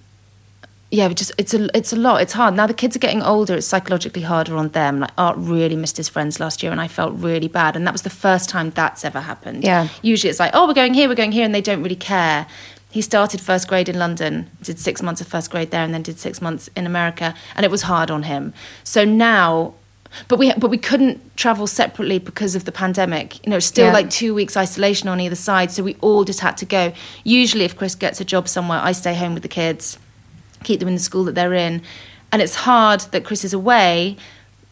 [0.95, 2.23] yeah, just it's a it's a lot.
[2.23, 2.67] It's hard now.
[2.67, 3.55] The kids are getting older.
[3.57, 5.01] It's psychologically harder on them.
[5.01, 7.75] Like Art really missed his friends last year, and I felt really bad.
[7.75, 9.65] And that was the first time that's ever happened.
[9.65, 9.89] Yeah.
[10.03, 12.47] Usually it's like, oh, we're going here, we're going here, and they don't really care.
[12.91, 16.03] He started first grade in London, did six months of first grade there, and then
[16.03, 18.55] did six months in America, and it was hard on him.
[18.85, 19.75] So now,
[20.29, 23.45] but we but we couldn't travel separately because of the pandemic.
[23.45, 23.93] You know, still Yeah.
[23.93, 26.93] like two weeks isolation on either side, so we all just had to go.
[27.25, 29.99] Usually, if Chris gets a job somewhere, I stay home with the kids,
[30.63, 31.83] keep them in the school that they're in,
[32.33, 34.17] and it's hard that Chris is away,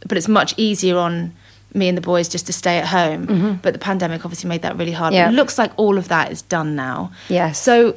[0.09, 1.33] but it's much easier on
[1.75, 3.59] me and the boys just to stay at home.
[3.63, 5.13] But the pandemic obviously made that really hard.
[5.13, 5.17] Mm-hmm.
[5.17, 5.27] Yeah.
[5.29, 7.13] But it looks like all of that is done now.
[7.29, 7.53] Yeah.
[7.53, 7.95] So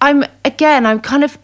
[0.00, 1.38] I'm again, I'm kind of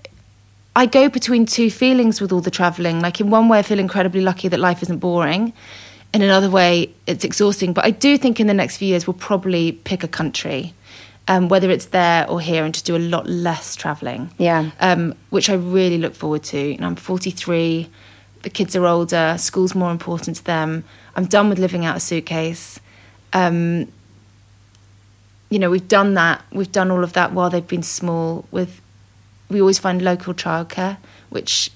[0.76, 3.00] I go between two feelings with all the traveling.
[3.00, 5.54] Like in one way I feel incredibly lucky that life isn't boring.
[6.12, 7.72] In another way it's exhausting.
[7.72, 10.74] But I do think in the next few years we'll probably pick a country.
[11.28, 14.30] Um, whether it's there or here, and just do a lot less traveling.
[14.38, 14.70] Yeah.
[14.78, 16.58] Um, which I really look forward to.
[16.58, 17.88] You know, I'm 43.
[18.42, 19.34] The kids are older.
[19.36, 20.84] School's more important to them.
[21.16, 22.78] I'm done with living out a suitcase.
[23.32, 23.90] Um,
[25.50, 26.44] you know, we've done that.
[26.52, 28.44] We've done all of that while they've been small.
[28.52, 28.80] With
[29.48, 30.96] we always find local childcare,
[31.30, 31.70] which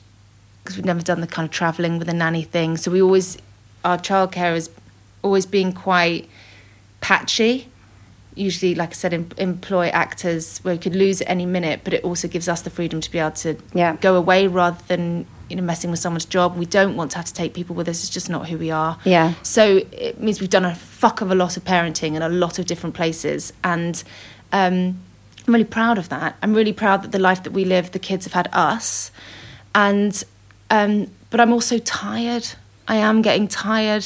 [0.62, 2.76] because we've never done the kind of travelling with a nanny thing.
[2.76, 3.38] So we always
[3.84, 4.70] our childcare has
[5.22, 6.28] always been quite
[7.00, 7.68] patchy.
[8.34, 11.92] Usually, like I said, em- employ actors where we could lose at any minute, but
[11.92, 13.96] it also gives us the freedom to be able to Yeah.
[13.96, 16.56] go away rather than you know messing with someone's job.
[16.56, 18.00] We don't want to have to take people with us.
[18.02, 18.98] It's just not who we are.
[19.04, 19.34] Yeah.
[19.42, 22.58] So it means we've done a fuck of a lot of parenting in a lot
[22.60, 24.02] of different places, and
[24.52, 24.98] um,
[25.46, 26.36] I'm really proud of that.
[26.42, 29.10] I'm really proud that the life that we live, the kids have had us,
[29.74, 30.22] and
[30.70, 32.46] um, but I'm also tired.
[32.88, 34.04] I am getting tired.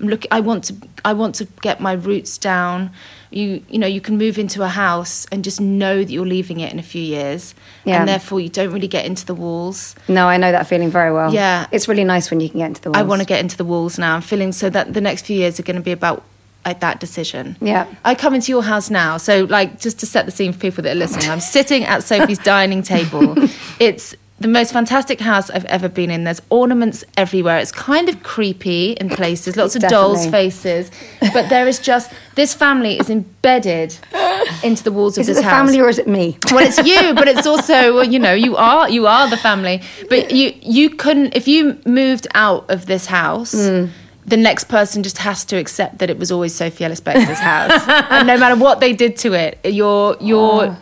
[0.00, 0.28] I'm looking.
[0.32, 0.74] I want to.
[1.04, 2.90] I want to get my roots down.
[3.30, 6.60] You, you know, you can move into a house and just know that you're leaving
[6.60, 7.52] it in a few years,
[7.84, 7.98] Yeah.
[7.98, 9.96] and therefore you don't really get into the walls.
[10.06, 11.34] No, I know that feeling very well.
[11.34, 11.66] Yeah.
[11.72, 12.98] It's really nice when you can get into the walls.
[13.00, 14.14] I want to get into the walls now.
[14.14, 16.22] I'm feeling so that the next few years are going to be about
[16.64, 17.56] like that decision.
[17.60, 17.86] Yeah.
[18.04, 20.82] I come into your house now, so like just to set the scene for people
[20.84, 23.34] that are listening, I'm sitting at Sophie's dining table.
[23.78, 26.24] It's the most fantastic house I've ever been in.
[26.24, 27.58] There's ornaments everywhere.
[27.58, 30.90] It's kind of creepy in places, lots of dolls' faces,
[31.32, 33.96] but there is just this family is embedded
[34.64, 35.52] into the walls of Is it this the house.
[35.66, 36.36] family or is it me?
[36.50, 39.82] Well, it's you, but it's also well, you know you are you are the family.
[40.08, 43.52] But you you couldn't if you moved out of this house.
[43.54, 43.86] Hmm.
[44.26, 47.86] The next person just has to accept that it was always Sophie Ellis Bextor's house,
[48.10, 50.66] and no matter what they did to it, your your.
[50.66, 50.76] Oh.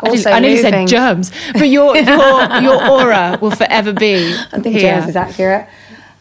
[0.00, 4.58] I, Also I nearly said germs, but your your your aura will forever be I
[4.58, 4.96] think here.
[4.96, 5.68] James is accurate.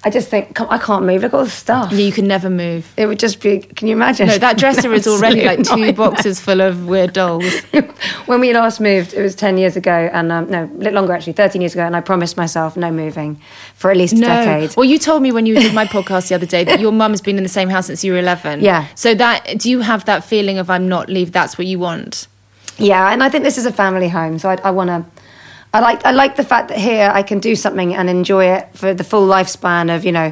[0.05, 1.21] I just think I can't move.
[1.21, 1.91] Look at all the stuff.
[1.93, 2.91] Yeah, you can never move.
[2.97, 3.59] It would just be.
[3.59, 4.27] Can you imagine?
[4.27, 5.93] No, that dresser is already like two nightmare.
[5.93, 7.61] boxes full of weird dolls.
[8.25, 11.13] when we last moved, it was 10 years ago, and um, no, a little longer
[11.13, 13.39] actually, 13 years ago, and I promised myself no moving
[13.75, 14.75] for at least a decade.
[14.75, 17.11] Well, you told me when you did my podcast the other day that your mum
[17.11, 18.59] has been in the same house since you were 11.
[18.59, 18.87] Yeah.
[18.95, 21.31] So that do you have that feeling of I'm not leave?
[21.31, 22.27] That's what you want.
[22.77, 25.22] Yeah, and I think this is a family home, so I, I want to.
[25.73, 28.69] I like I like the fact that here I can do something and enjoy it
[28.73, 30.31] for the full lifespan of you know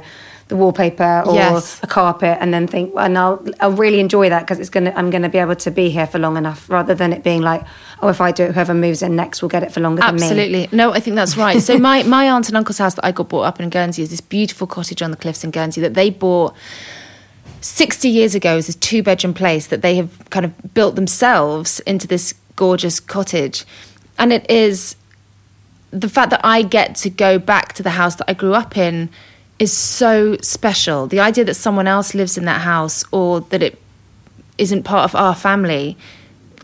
[0.50, 1.80] the wallpaper or Yes.
[1.82, 5.10] a carpet, and then think and I'll I'll really enjoy that because it's gonna I'm
[5.10, 7.64] gonna be able to be here for long enough rather than it being like
[8.02, 10.16] oh if I do it whoever moves in next will get it for longer than
[10.16, 10.22] me.
[10.22, 10.70] Absolutely.
[10.72, 11.60] No, I think that's right.
[11.62, 14.10] So my my aunt and uncle's house that I got brought up in Guernsey is
[14.10, 16.54] this beautiful cottage on the cliffs in Guernsey that they bought.
[17.64, 21.80] 60 years ago is this two bedroom place that they have kind of built themselves
[21.82, 23.66] into this gorgeous cottage.
[24.18, 24.96] And it is
[25.92, 28.78] the fact that I get to go back to the house that I grew up
[28.78, 29.10] in
[29.60, 31.06] is so special.
[31.08, 33.80] The idea that someone else lives in that house or that it
[34.58, 35.98] isn't part of our family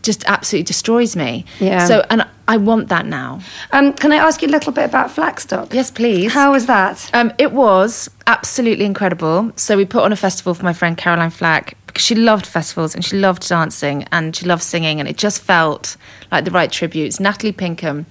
[0.02, 1.44] just absolutely destroys me.
[1.60, 1.86] Yeah.
[1.86, 3.40] So, and I want that now.
[3.72, 5.74] Um, can I ask you a little bit about Flackstock?
[5.74, 6.32] Yes, please.
[6.32, 7.10] How was that?
[7.12, 9.52] Um, it was absolutely incredible.
[9.56, 12.94] So we put on a festival for my friend Caroline Flack because she loved festivals
[12.94, 15.96] and she loved dancing and she loved singing and it just felt
[16.32, 17.20] like the right tributes.
[17.20, 18.06] Natalie Pinkham,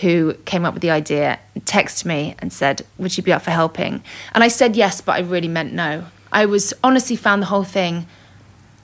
[0.00, 3.50] who came up with the idea, texted me and said, "Would you be up for
[3.50, 4.02] helping?"
[4.34, 6.04] And I said yes, but I really meant no.
[6.32, 8.06] I was honestly found the whole thing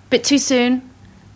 [0.06, 0.88] a bit too soon,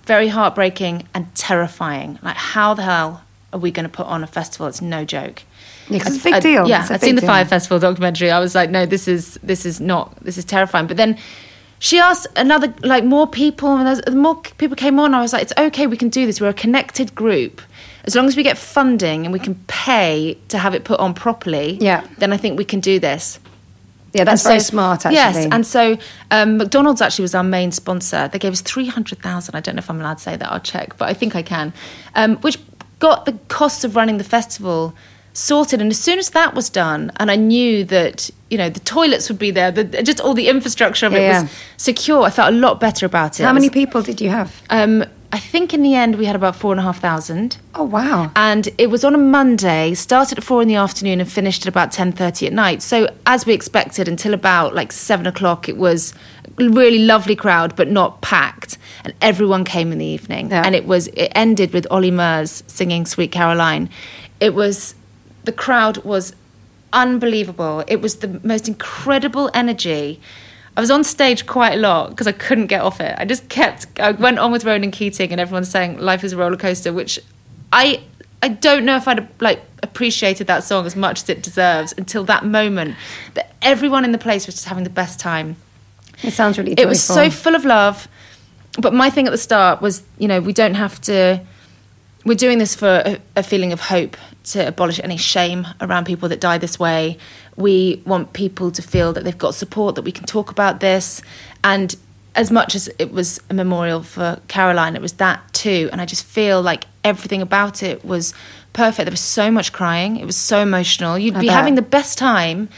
[0.04, 2.18] very heartbreaking and terrifying.
[2.22, 4.66] Like, how the hell are we going to put on a festival?
[4.66, 5.42] It's no joke.
[5.88, 6.68] Yeah, it's a big I- deal.
[6.68, 7.28] Yeah, I'd seen the deal.
[7.30, 8.30] Fyre Festival documentary.
[8.30, 10.86] I was like, no, this is this is not this is terrifying.
[10.86, 11.18] But then
[11.78, 15.14] she asked another like more people, and the more people came on.
[15.14, 16.40] I was like, it's okay, we can do this.
[16.40, 17.60] We're a connected group.
[18.04, 21.14] As long as we get funding and we can pay to have it put on
[21.14, 22.04] properly, Yeah.
[22.18, 23.38] then I think we can do this.
[24.12, 25.06] Yeah, that's And very so- smart.
[25.06, 25.96] Actually, Yes, and so
[26.30, 28.28] um, McDonald's actually was our main sponsor.
[28.28, 29.54] They gave us three hundred thousand.
[29.54, 30.52] I don't know if I'm allowed to say that.
[30.52, 31.72] I'll check, but I think I can.
[32.14, 32.58] Um, which
[32.98, 34.94] got the costs of running the festival
[35.32, 35.80] sorted.
[35.80, 39.30] And as soon as that was done, and I knew that you know the toilets
[39.30, 41.48] would be there, the, just all the infrastructure of it was yeah.
[41.78, 42.22] secure.
[42.22, 43.44] I felt a lot better about it.
[43.44, 44.60] how many people did you have?
[44.68, 47.84] Um, I think in the end we had about four and a half thousand Oh
[47.84, 48.30] wow!
[48.36, 49.94] and it was on a Monday.
[49.94, 52.82] Started at four in the afternoon and finished at about ten thirty at night.
[52.82, 56.12] So as we expected, until about like seven o'clock, it was
[56.58, 58.76] a really lovely crowd, but not packed.
[59.04, 60.62] And everyone came in the evening, Yeah.
[60.66, 63.88] and it was it ended with Ollie Murs singing "Sweet Caroline."
[64.38, 64.94] It was
[65.44, 66.34] the crowd was
[66.92, 67.84] unbelievable.
[67.88, 70.20] It was the most incredible energy.
[70.76, 73.14] I was on stage quite a lot because I couldn't get off it.
[73.18, 73.86] I just kept.
[74.00, 77.18] I went on with Ronan Keating, and everyone's saying "Life is a roller coaster," which
[77.72, 78.02] I
[78.42, 82.24] I don't know if I'd like appreciated that song as much as it deserves until
[82.24, 82.96] that moment.
[83.34, 85.56] That everyone in the place was just having the best time.
[86.22, 86.72] It sounds really.
[86.72, 88.08] It was so full of love.
[88.78, 91.42] But my thing at the start was, you know, we don't have to.
[92.24, 96.28] We're doing this for a, a feeling of hope to abolish any shame around people
[96.28, 97.18] that die this way.
[97.56, 101.22] We want people to feel that they've got support, that we can talk about this.
[101.62, 101.94] And
[102.34, 105.88] as much as it was a memorial for Caroline, it was that too.
[105.92, 108.34] And I just feel like everything about it was
[108.72, 109.06] perfect.
[109.06, 111.18] There was so much crying, it was so emotional.
[111.18, 111.56] You'd I be bet.
[111.56, 112.68] having the best time,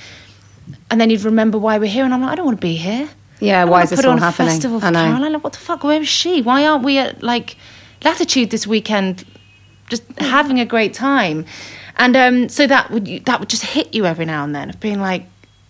[0.90, 2.04] and then you'd remember why we're here.
[2.04, 3.08] And I'm like, I don't want to be here.
[3.40, 4.48] Yeah, why is this put all on a happening?
[4.48, 5.04] festival for I know.
[5.04, 5.32] Caroline.
[5.34, 5.84] Like, what the fuck?
[5.84, 6.42] Where is she?
[6.42, 7.56] Why aren't we at like
[8.04, 9.24] Latitude this weekend,
[9.88, 11.46] just having a great time?
[11.96, 14.80] And um, so that would that would just hit you every now and then of
[14.80, 15.26] being like,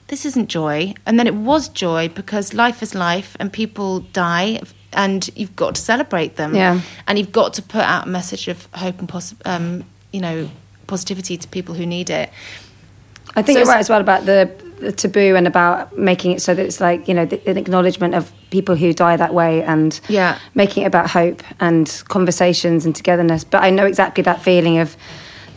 [0.09, 0.95] this isn't joy.
[1.07, 4.61] And then it was joy because life is life and people die
[4.93, 6.55] and you've got to celebrate them.
[6.55, 6.81] Yeah.
[7.07, 10.51] And you've got to put out a message of hope and possi um, you know
[10.87, 12.31] positivity to people who need it.
[13.37, 16.43] I think So you're right as well about the, the taboo and about making it
[16.43, 19.63] so that it's like you know the, an acknowledgement of people who die that way
[19.63, 20.39] and Yeah.
[20.55, 23.45] making it about hope and conversations and togetherness.
[23.45, 24.97] But I know exactly that feeling of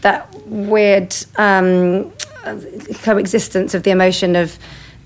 [0.02, 2.12] that weird um,
[3.04, 4.58] coexistence of the emotion of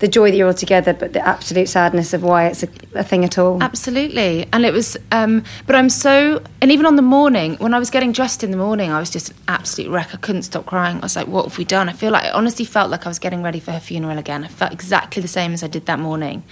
[0.02, 3.04] the joy that you're all together, but the absolute sadness of why it's a, a
[3.04, 3.62] thing at all.
[3.62, 4.48] Absolutely.
[4.52, 7.88] And it was, um, but I'm so, and even on the morning, when I was
[7.88, 10.12] getting dressed in the morning, I was just an absolute wreck.
[10.12, 10.96] I couldn't stop crying.
[10.96, 11.88] I was like, what have we done?
[11.88, 14.42] I feel like, I honestly felt like I was getting ready for her funeral again.
[14.42, 16.42] I felt exactly the same as I did that morning.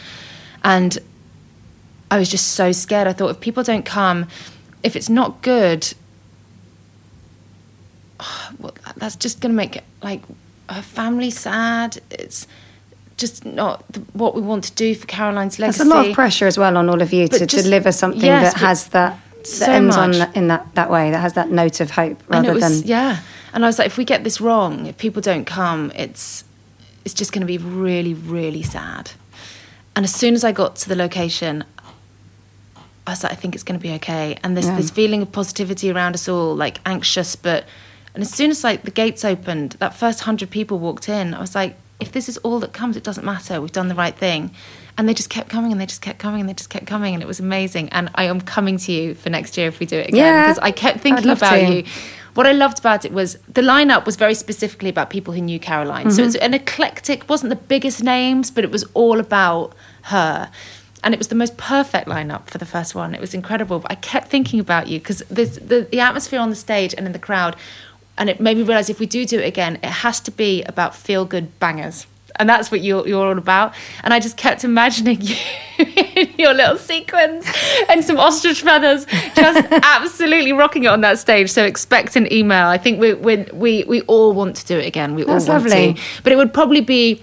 [0.63, 0.97] And
[2.09, 3.09] I was just so scared.
[3.09, 4.29] I thought if people don't come,
[4.85, 5.93] if it's not good,
[8.61, 10.23] well, that's just going to make it like
[10.69, 12.01] her family sad.
[12.13, 12.47] It's
[13.21, 15.79] just not the, what we want to do for Caroline's legacy.
[15.79, 17.93] There's a lot of pressure as well on all of you But to just- deliver
[17.93, 21.33] something yes, that has that that so ends on in that that way that has
[21.33, 23.21] that note of hope rather was than yeah
[23.55, 26.45] and i was like if we get this wrong if people don't come it's
[27.07, 29.13] it's just going to be really really sad
[29.97, 31.65] and as soon as i got to the location
[33.07, 34.77] i was like i think it's going to be okay and this Yeah.
[34.77, 37.65] this feeling of positivity around us all like anxious but
[38.15, 41.41] and as soon as like the gates opened that first 100 people walked in i
[41.41, 44.17] was like if this is all that comes it doesn't matter we've done the right
[44.17, 44.51] thing
[44.99, 47.15] and they just kept coming and they just kept coming and they just kept coming
[47.15, 49.87] and it was amazing and i am coming to you for next year if we
[49.87, 51.75] do it again Yeah, because i kept thinking about to.
[51.75, 51.85] you
[52.35, 55.59] what I loved about it was the lineup was very specifically about people who knew
[55.59, 56.13] Caroline.
[56.13, 56.45] So it's Mm-hmm.
[56.45, 60.49] an eclectic, wasn't the biggest names, but it was all about her.
[61.03, 63.17] And it was the most perfect lineup for the first one.
[63.17, 63.81] It was incredible.
[63.81, 67.13] But I kept thinking about you because the, the atmosphere on the stage and in
[67.13, 67.57] the crowd,
[68.21, 70.63] and it made me realize if we do do it again, it has to be
[70.65, 72.07] about feel good bangers.
[72.37, 73.75] And that's what you're, you're all about.
[74.05, 75.37] And I just kept imagining you
[75.79, 77.47] in your little sequins
[77.89, 81.51] and some ostrich feathers, just absolutely rocking it on that stage.
[81.51, 82.67] So expect an email.
[82.67, 85.15] I think we, we, we, we all want to do it again.
[85.15, 85.95] We That's all want lovely.
[85.95, 86.01] to.
[86.23, 87.23] But it would probably be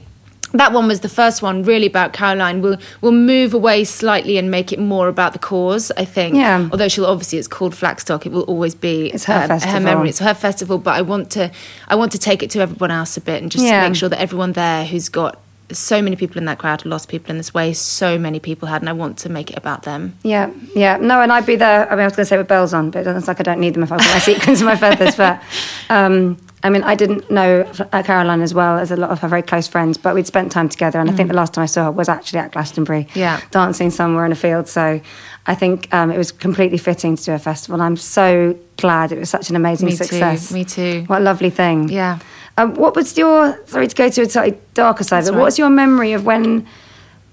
[0.54, 2.62] that one was the first one really about Caroline.
[2.62, 5.92] We'll we'll move away slightly and make it more about the cause.
[5.98, 6.36] I think.
[6.36, 6.70] Yeah.
[6.72, 9.80] Although she'll obviously it's called Flackstock, it will always be It's her festival.
[9.82, 10.10] memory.
[10.10, 10.78] It's her festival.
[10.78, 11.52] But I want to
[11.88, 13.88] I want to take it to everyone else a bit and just Yeah.
[13.88, 15.40] make sure that everyone there who's got
[15.70, 17.74] so many people in that crowd lost people in this way.
[17.74, 20.14] So many people had, and I want to make it about them.
[20.24, 20.96] Yeah, yeah.
[20.96, 21.86] No, and I'd be there.
[21.92, 23.60] I mean, I was going to say with bells on, but it's like I don't
[23.60, 25.18] need them if I've got my sequins and my feathers.
[25.18, 25.44] But
[25.90, 26.38] um,
[26.68, 27.62] I mean, I didn't know
[27.94, 30.52] uh, Caroline as well as a lot of her very close friends, but we'd spent
[30.52, 31.00] time together.
[31.00, 33.16] And I think the last time I saw her was actually at Glastonbury, Mm.
[33.16, 33.40] Yeah.
[33.52, 34.68] dancing somewhere in a field.
[34.68, 35.00] So
[35.48, 37.76] I think um, it was completely fitting to do a festival.
[37.76, 40.52] And I'm so glad it was such an amazing Me too, success.
[40.52, 41.06] me too.
[41.08, 41.88] What a lovely thing.
[41.90, 42.20] Yeah.
[42.58, 45.40] Um, what was your sorry to go to a slightly darker side, That's but right.
[45.42, 46.66] what was your memory of when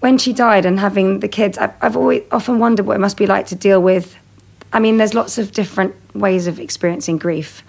[0.01, 1.59] when she died and having the kids?
[1.59, 4.17] I've, I've always often wondered what it must be like to deal with.
[4.73, 7.63] I mean, there's lots of different ways of experiencing grief.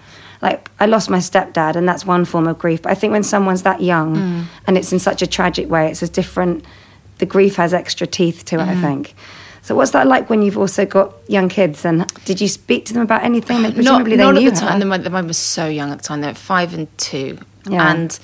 [0.48, 2.82] Like I lost my stepdad, and that's one form of grief.
[2.82, 4.44] But I think when someone's that young Mm.
[4.66, 6.64] and it's in such a tragic way, it's a different.
[7.18, 8.66] The grief has extra teeth to it.
[8.66, 8.72] Mm.
[8.74, 9.14] I think.
[9.66, 11.84] So what's that like when you've also got young kids?
[11.84, 13.62] And did you speak to them about anything?
[13.62, 14.78] not, Presumably they not knew at the time.
[14.78, 16.20] The mine was so young at the time.
[16.20, 17.38] They were five and two.
[17.68, 17.90] Yeah.
[17.90, 18.16] And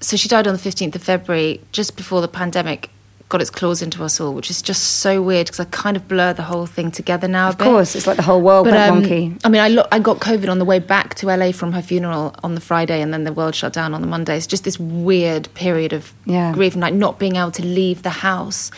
[0.00, 2.90] so she died on the 15th of February, just before the pandemic
[3.28, 6.06] got its claws into us all, which is just so weird because I kind of
[6.06, 7.46] blur the whole thing together now.
[7.46, 9.40] a Of course, it's like the whole world went wonky.
[9.44, 11.82] I mean, I, lo- I got COVID on the way back to LA from her
[11.82, 14.36] funeral on the Friday, and then the world shut down on the Monday.
[14.36, 16.52] It's just this weird period of Yeah.
[16.52, 18.70] grief and like not being able to leave the house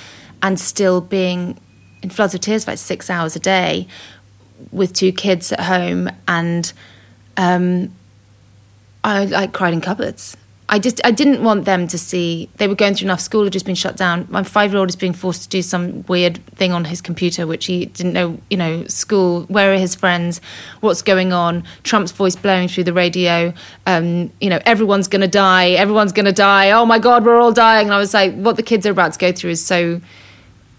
[0.42, 1.58] and still being
[2.02, 3.86] in floods of tears for like six hours a day
[4.72, 6.72] with two kids at home and
[7.36, 7.92] um,
[9.04, 10.36] I like cried in cupboards.
[10.70, 13.20] I just I didn't want them to see they were going through enough.
[13.20, 14.26] School had just been shut down.
[14.28, 17.46] My five year old is being forced to do some weird thing on his computer,
[17.46, 18.38] which he didn't know.
[18.50, 19.44] You know, school.
[19.44, 20.42] Where are his friends?
[20.80, 21.64] What's going on?
[21.84, 23.54] Trump's voice blowing through the radio.
[23.86, 25.70] Um, you know, everyone's going to die.
[25.70, 26.70] Everyone's going to die.
[26.72, 27.86] Oh my God, we're all dying.
[27.86, 30.00] And I was like, what the kids are about to go through is so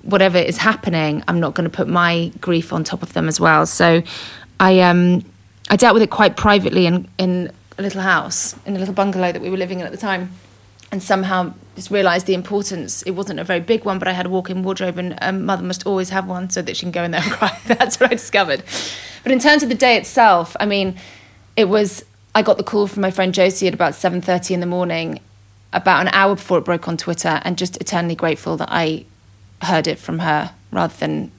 [0.04, 3.40] whatever is happening, I'm not going to put my grief on top of them as
[3.40, 3.66] well.
[3.66, 4.04] So
[4.60, 5.26] I um
[5.70, 9.32] I dealt with it quite privately in in a little house in a little bungalow
[9.32, 10.32] that we were living in at the time.
[10.92, 13.04] And somehow just realised the importance.
[13.04, 15.62] It wasn't a very big one, but I had a walk-in wardrobe, and a mother
[15.64, 17.56] must always have one so that she can go in there and cry.
[17.68, 18.64] That's what I discovered.
[19.24, 20.98] But in terms of the day itself, I mean,
[21.56, 22.04] it was.
[22.34, 25.20] I got the call from my friend Josie at about seven thirty in the morning,
[25.74, 29.06] about an hour before it broke on Twitter, and just eternally grateful that I
[29.62, 31.32] heard it from her rather than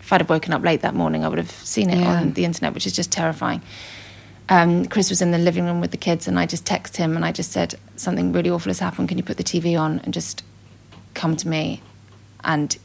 [0.00, 2.20] if I'd have woken up late that morning, I would have seen it Yeah.
[2.20, 3.60] on the internet, which is just terrifying.
[4.50, 7.14] Um, Chris was in the living room with the kids, and I just texted him
[7.14, 9.08] and I just said, Something really awful has happened.
[9.08, 10.42] Can you put the TV on and just
[11.14, 11.82] come to me?
[12.42, 12.76] And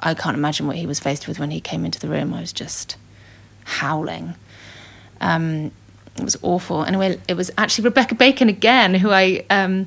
[0.00, 2.34] I can't imagine what he was faced with when he came into the room.
[2.34, 2.98] I was just
[3.64, 4.34] howling.
[5.22, 5.72] Um,
[6.16, 6.84] it was awful.
[6.84, 9.44] Anyway, it was actually Rebecca Bacon again, who I.
[9.48, 9.86] Um,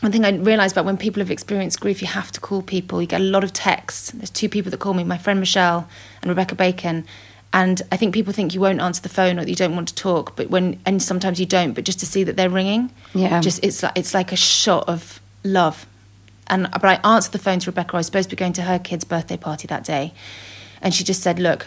[0.00, 3.02] one thing I realised about when people have experienced grief, you have to call people.
[3.02, 4.12] You get a lot of texts.
[4.12, 5.86] There's two people that call me, my friend Michelle
[6.22, 7.04] and Rebecca Bacon.
[7.52, 9.88] And I think people think you won't answer the phone or that you don't want
[9.88, 11.72] to talk, but when and sometimes you don't.
[11.72, 13.40] But just to see that they're ringing, Yeah.
[13.40, 15.86] just it's like it's like a shot of love.
[16.46, 17.94] And but I answered the phone to Rebecca.
[17.94, 20.12] I was supposed to be going to her kid's birthday party that day,
[20.80, 21.66] and she just said, "Look,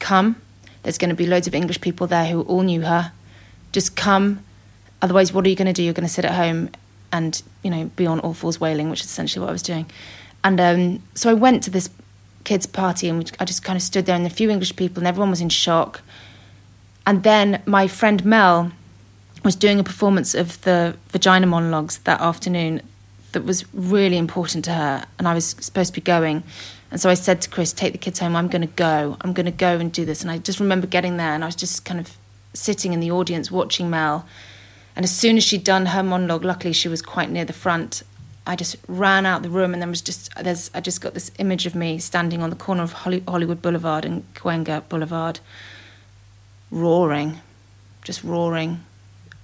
[0.00, 0.36] come.
[0.82, 3.12] There's going to be loads of English people there who all knew her.
[3.70, 4.40] Just come.
[5.02, 5.82] Otherwise, what are you going to do?
[5.82, 6.70] You're going to sit at home
[7.12, 9.86] and you know be on all fours wailing, which is essentially what I was doing.
[10.42, 11.88] And um, so I went to this
[12.44, 15.06] kids' party, and I just kind of stood there, and a few English people, and
[15.06, 16.02] everyone was in shock.
[17.06, 18.72] And then my friend Mel
[19.44, 22.82] was doing a performance of the vagina monologues that afternoon
[23.32, 26.42] that was really important to her and I was supposed to be going.
[26.90, 29.32] And so I said to Chris take the kids home I'm going to go I'm
[29.32, 30.22] going to go and do this.
[30.22, 32.16] And I just remember getting there and I was just kind of
[32.52, 34.26] sitting in the audience watching Mel.
[34.96, 38.02] And as soon as she'd done her monologue luckily she was quite near the front
[38.46, 41.30] I just ran out the room and then was just there's I just got this
[41.38, 45.40] image of me standing on the corner of Holly, Hollywood Boulevard and Cahuenga Boulevard
[46.70, 47.40] roaring
[48.04, 48.80] just roaring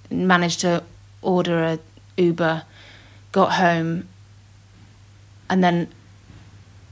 [0.09, 0.83] managed to
[1.21, 1.79] order a
[2.17, 2.63] Uber,
[3.31, 4.07] got home,
[5.49, 5.87] and then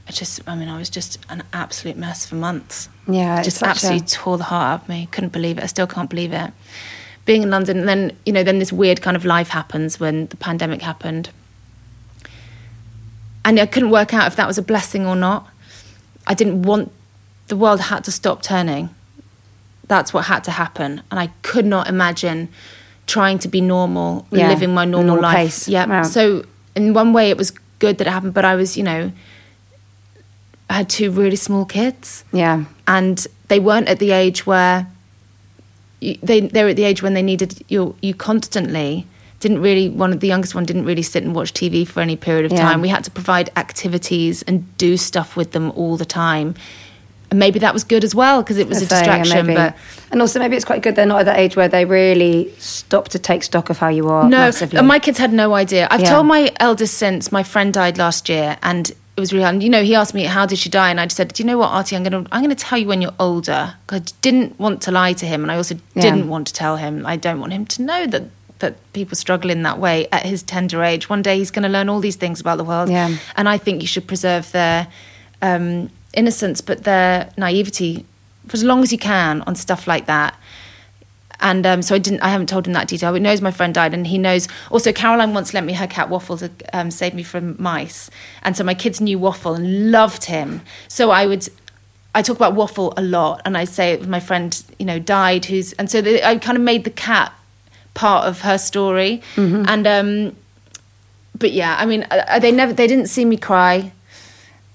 [0.08, 2.88] I just, I mean, I was just an absolute mess for months.
[3.08, 5.08] Yeah, just such a- absolutely tore the heart out of me.
[5.10, 5.64] Couldn't believe it.
[5.64, 6.52] I still can't believe it.
[7.24, 10.26] Being in London, and then you know, then this weird kind of life happens when
[10.26, 11.30] the pandemic happened,
[13.46, 15.48] and I couldn't work out if that was a blessing or not.
[16.26, 16.90] I didn't want
[17.48, 18.90] the world had to stop turning
[19.88, 22.48] that's what had to happen and i could not imagine
[23.06, 26.02] trying to be normal Yeah, living my normal, normal life yeah Wow.
[26.02, 26.44] so
[26.74, 29.12] in one way it was good that it happened but i was you know
[30.68, 32.64] i had two really small kids Yeah.
[32.88, 34.88] and they weren't at the age where
[36.00, 39.06] you, they they were at the age when they needed you you constantly
[39.40, 42.16] didn't really one of the youngest one didn't really sit and watch TV for any
[42.16, 42.62] period of Yeah.
[42.62, 46.54] time we had to provide activities and do stuff with them all the time
[47.30, 49.76] and maybe that was good as well because it was a So, yeah, distraction but
[50.12, 53.08] and also maybe it's quite good they're not at that age where they really stop
[53.08, 54.28] to take stock of how you are.
[54.28, 54.80] No, massively.
[54.82, 55.88] my kids had no idea.
[55.90, 56.10] I've Yeah.
[56.10, 59.54] told my eldest since my friend died last year, and it was really hard.
[59.56, 61.42] And, you know, he asked me how did she die, and I just said, "Do
[61.42, 61.96] you know what, Artie?
[61.96, 65.26] I'm gonna I'm gonna tell you when you're older." I didn't want to lie to
[65.26, 66.02] him, and I also Yeah.
[66.02, 67.04] didn't want to tell him.
[67.04, 68.22] I don't want him to know that
[68.60, 71.08] that people struggle in that way at his tender age.
[71.08, 73.16] One day he's going to learn all these things about the world, Yeah.
[73.36, 74.88] and I think you should preserve their
[75.42, 78.04] um, innocence, but their naivety
[78.48, 80.38] for as long as you can on stuff like that
[81.40, 82.20] and um, so I didn't.
[82.22, 83.10] I haven't told him that detail.
[83.12, 84.48] But he knows my friend died, and he knows.
[84.70, 88.10] Also, Caroline once lent me her cat Waffle to um, save me from mice,
[88.42, 90.62] and so my kids knew Waffle and loved him.
[90.88, 91.46] So I would.
[92.14, 95.44] I talk about Waffle a lot, and I say my friend, you know, died.
[95.44, 97.34] Who's and so the, I kind of made the cat
[97.96, 99.22] part of her story,
[99.66, 100.36] and um,
[101.36, 102.72] but yeah, I mean, uh, they never.
[102.72, 103.90] They didn't see me cry.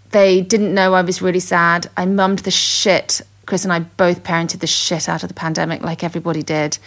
[0.09, 1.89] They didn't know I was really sad.
[1.95, 3.21] I mummed the shit.
[3.45, 6.77] Chris and I both parented the shit out of the pandemic, like everybody did.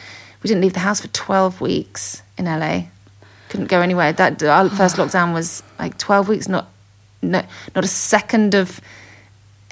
[0.43, 2.85] We didn't leave the house for 12 weeks in LA.
[3.49, 4.12] Couldn't go anywhere.
[4.12, 6.68] That our first lockdown was like 12 weeks, not
[7.22, 7.43] no,
[7.74, 8.80] not a second of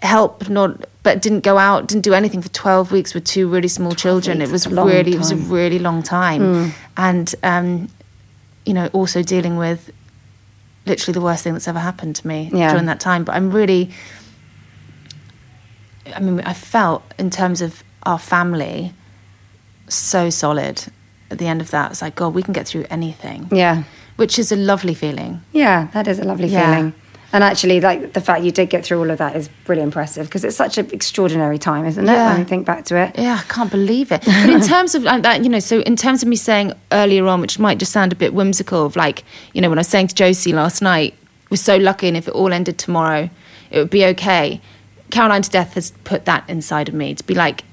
[0.02, 3.66] help, not but didn't go out, didn't do anything for 12 weeks with two really
[3.68, 4.40] small children.
[4.40, 6.72] it was that's a long really, it was a really long time.
[6.96, 7.88] And, um,
[8.64, 9.90] you know, also dealing with
[10.86, 12.70] literally the worst thing that's ever happened to me Yeah.
[12.70, 13.24] during that time.
[13.24, 13.90] But I'm really,
[16.14, 18.92] I mean, I felt in terms of our family
[19.88, 20.84] so solid
[21.30, 21.90] at the end of that.
[21.92, 23.84] It's like, God, we can get through anything, Yeah.
[24.16, 25.42] which is a lovely feeling.
[25.52, 26.74] Yeah, that is a lovely Yeah.
[26.74, 26.94] feeling.
[27.34, 30.26] And actually, like the fact you did get through all of that is really impressive
[30.26, 32.12] because it's such an extraordinary time, isn't it?
[32.12, 32.32] Yeah.
[32.32, 33.18] When you think back to it.
[33.18, 34.22] Yeah, I can't believe it.
[34.24, 37.26] But in terms of like that, you know, so in terms of me saying earlier
[37.26, 39.24] on, which might just sound a bit whimsical, of like,
[39.54, 41.14] you know, when I was saying to Josie last night,
[41.48, 43.30] we're so lucky, and if it all ended tomorrow,
[43.70, 44.60] it would be okay.
[45.10, 47.64] Caroline to Death has put that inside of me to be like,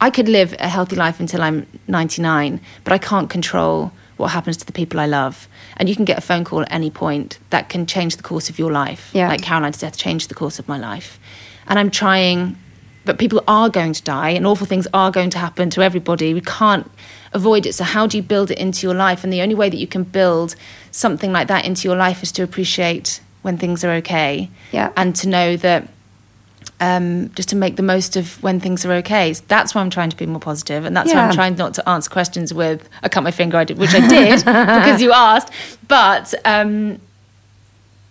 [0.00, 4.56] I could live a healthy life until I'm 99, but I can't control what happens
[4.56, 5.46] to the people I love.
[5.82, 8.48] And you can get a phone call at any point that can change the course
[8.48, 9.10] of your life.
[9.12, 9.26] Yeah.
[9.26, 11.18] Like Caroline's death changed the course of my life.
[11.66, 12.56] And I'm trying,
[13.04, 16.34] but people are going to die and awful things are going to happen to everybody.
[16.34, 16.88] We can't
[17.32, 17.72] avoid it.
[17.72, 19.24] So, how do you build it into your life?
[19.24, 20.54] And the only way that you can build
[20.92, 24.50] something like that into your life is to appreciate when things are okay.
[24.70, 24.92] Yeah.
[24.96, 25.88] And to know that
[26.82, 29.32] um, just to make the most of when things are okay.
[29.34, 31.74] So that's why I'm trying to be more positive, and that's why I'm trying not
[31.74, 35.12] to answer questions with "I cut my finger," I did, which I did because you
[35.12, 35.50] asked.
[35.88, 36.98] But um,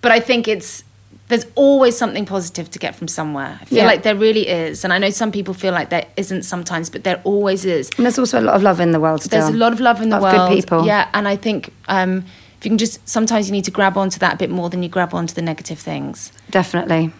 [0.01, 0.83] but I think it's
[1.27, 3.57] there's always something positive to get from somewhere.
[3.61, 3.85] I feel Yeah.
[3.85, 7.03] like there really is, and I know some people feel like there isn't sometimes, but
[7.03, 7.89] there always is.
[7.97, 9.39] And there's also a lot of love in the world still.
[9.39, 10.49] There's a lot of love in the world.
[10.49, 10.85] good people.
[10.85, 12.25] Yeah, and I think um,
[12.57, 14.83] if you can just sometimes you need to grab onto that a bit more than
[14.83, 16.31] you grab onto the negative things.
[16.49, 17.11] Definitely,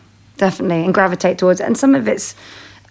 [0.42, 1.66] definitely, and gravitate towards it.
[1.66, 2.36] And some of it's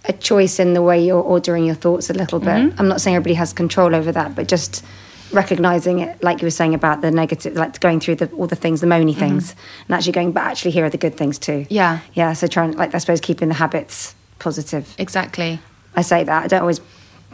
[0.07, 2.49] a choice in the way you're ordering your thoughts a little bit.
[2.49, 2.81] Mm-hmm.
[2.81, 4.83] I'm not saying everybody has control over that, but just
[5.33, 8.57] recognizing it, like you were saying about the negative, like going through the, all the
[8.57, 9.55] things, the moany things,
[9.87, 11.61] and actually going, but actually here are the good things too.
[11.65, 11.75] Mm-hmm.
[11.75, 12.01] Yeah.
[12.15, 12.33] yeah.
[12.33, 14.95] So trying, like I suppose, keeping the habits positive.
[14.97, 15.61] Exactly.
[15.97, 16.81] I say that I don't always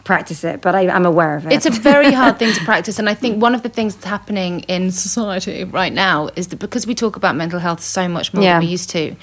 [0.03, 1.53] practice it, but I, I'm aware of it.
[1.53, 2.97] It's a very hard thing to practice.
[2.99, 6.59] And I think one of the things that's happening in society right now is that
[6.59, 8.53] because we talk about mental health so much more Yeah.
[8.59, 9.15] than we used to,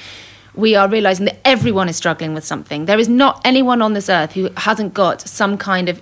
[0.55, 2.85] we are realizing that everyone is struggling with something.
[2.87, 6.01] There is not anyone on this earth who hasn't got some kind of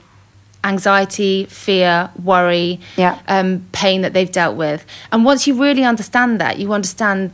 [0.65, 3.19] anxiety, fear, worry, Yeah.
[3.29, 4.85] um, pain that they've dealt with.
[5.11, 7.31] And once you really understand that, you understand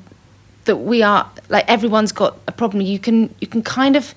[0.64, 2.82] that we are like everyone's got a problem.
[2.82, 4.14] You can you can kind of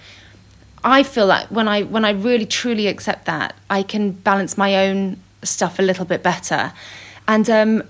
[0.83, 4.87] I feel like when I when I really truly accept that, I can balance my
[4.87, 6.71] own stuff a little bit better.
[7.27, 7.83] And um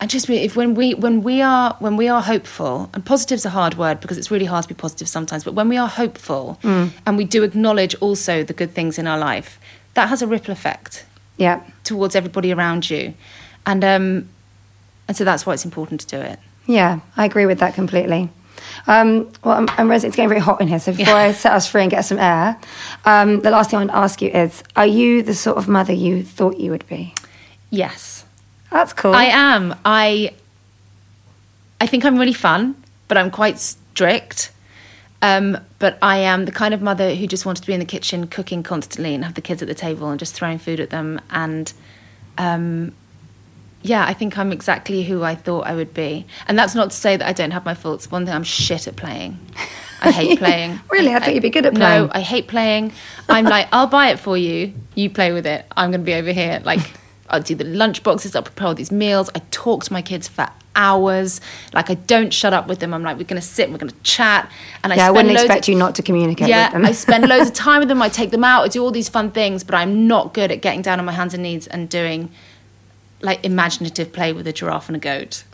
[0.00, 3.50] and just if when we when we are when we are hopeful and positive's a
[3.50, 6.58] hard word because it's really hard to be positive sometimes but when we are hopeful
[6.62, 9.58] and we do acknowledge also the good things in our life
[9.94, 11.04] that has a ripple effect
[11.36, 11.60] yeah.
[11.84, 13.14] towards everybody around you
[13.66, 14.28] and um
[15.08, 18.28] and so that's why it's important to do it Yeah, I agree with that completely.
[18.86, 21.52] Um, well, I'm, I'm realizing it's getting very hot in here, so before I set
[21.52, 22.58] us free and get some air,
[23.06, 25.66] um, the last thing I want to ask you is: Are you the sort of
[25.68, 27.14] mother you thought you would be?
[27.70, 28.17] yes
[28.70, 29.14] That's cool.
[29.14, 29.74] I am.
[29.84, 30.34] I
[31.80, 34.52] I think I'm really fun, but I'm quite strict.
[35.20, 37.86] Um, but I am the kind of mother who just wants to be in the
[37.86, 40.90] kitchen cooking constantly and have the kids at the table and just throwing food at
[40.90, 41.20] them.
[41.30, 41.72] And
[42.36, 42.92] um,
[43.82, 46.26] yeah, I think I'm exactly who I thought I would be.
[46.46, 48.10] And that's not to say that I don't have my faults.
[48.10, 49.38] One thing, I'm shit at playing.
[50.02, 50.78] I hate playing.
[50.90, 51.12] Really?
[51.12, 52.06] I thought you'd be good at playing.
[52.06, 52.92] No, I hate playing.
[53.28, 54.72] I'm like, I'll buy it for you.
[54.94, 55.66] You play with it.
[55.76, 56.60] I'm going to be over here.
[56.64, 56.92] Like,
[57.30, 58.34] I'll do the lunch boxes.
[58.34, 59.30] I'll prepare all these meals.
[59.34, 61.40] I talk to my kids for hours.
[61.74, 62.94] Like, I don't shut up with them.
[62.94, 63.70] I'm like, we're going to sit.
[63.70, 64.50] We're going to chat.
[64.82, 66.72] And I yeah, I spend wouldn't loads expect of- you not to communicate yeah, with
[66.74, 66.86] them.
[66.86, 68.00] I spend loads of time with them.
[68.00, 68.62] I take them out.
[68.64, 71.12] I do all these fun things, but I'm not good at getting down on my
[71.12, 72.30] hands and knees and doing
[73.20, 75.44] like imaginative play with a giraffe and a goat.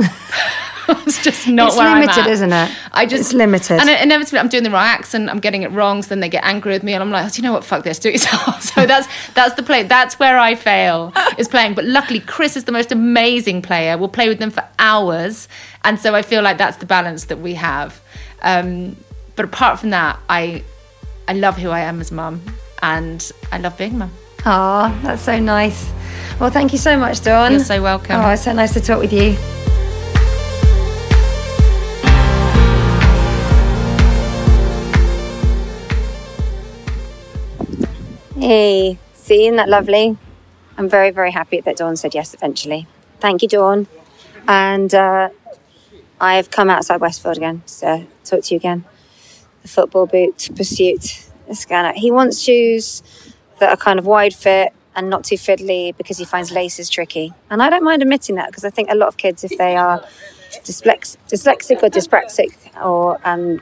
[1.06, 2.30] it's just not It's where I'm limited, at.
[2.30, 2.70] isn't it?
[2.92, 3.80] I just It's limited.
[3.80, 5.30] and inevitably I'm doing the wrong accent.
[5.30, 7.28] I'm getting it wrong, so then they get angry with me, and I'm like, oh,
[7.30, 7.64] do you know what?
[7.64, 8.62] Fuck this, do it yourself.
[8.74, 9.82] so that's that's the play.
[9.84, 11.74] That's where I fail is playing.
[11.74, 13.96] But luckily, Chris is the most amazing player.
[13.96, 15.48] We'll play with them for hours,
[15.84, 18.00] and so I feel like that's the balance that we have.
[18.42, 18.96] Um,
[19.36, 20.62] but apart from that, I
[21.26, 22.42] I love who I am as mum,
[22.82, 24.12] and I love being mum.
[24.44, 25.90] Aw, that's so nice.
[26.40, 27.52] Well, thank you so much, Dawn.
[27.52, 28.20] You're so welcome.
[28.20, 29.36] Oh, it's so nice to talk with you.
[38.40, 40.18] Hey, see, isn't that lovely?
[40.76, 42.86] I'm very, very happy that Dawn said yes eventually.
[43.20, 43.86] Thank you, Dawn.
[44.46, 45.30] And uh,
[46.20, 48.84] I have come outside Westfield again to talk to you again.
[49.62, 51.26] The football boot pursuit.
[51.46, 53.02] This guy, he wants shoes
[53.60, 57.32] that are kind of wide fit and not too fiddly because he finds laces tricky.
[57.50, 59.76] And I don't mind admitting that because I think a lot of kids, if they
[59.76, 60.00] are
[60.62, 62.54] dyslex- dyslexic or dyspraxic
[62.84, 63.60] or um,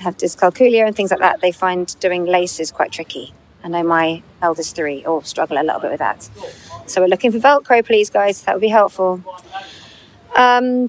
[0.00, 3.32] have dyscalculia and things like that, they find doing laces quite tricky.
[3.64, 6.28] I know my eldest three all struggle a little bit with that.
[6.86, 8.42] So we're looking for Velcro, please, guys.
[8.42, 9.22] That would be helpful.
[10.36, 10.88] Um,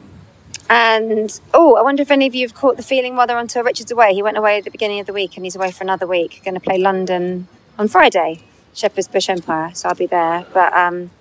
[0.70, 3.64] and oh, I wonder if any of you have caught the feeling while they're until
[3.64, 4.14] Richard's away.
[4.14, 6.41] He went away at the beginning of the week and he's away for another week.
[6.45, 7.48] Going to play London
[7.80, 8.44] on Friday,
[8.80, 9.72] Shepherd's Bush Empire.
[9.73, 10.45] So I'll be there.
[10.53, 11.11] But um,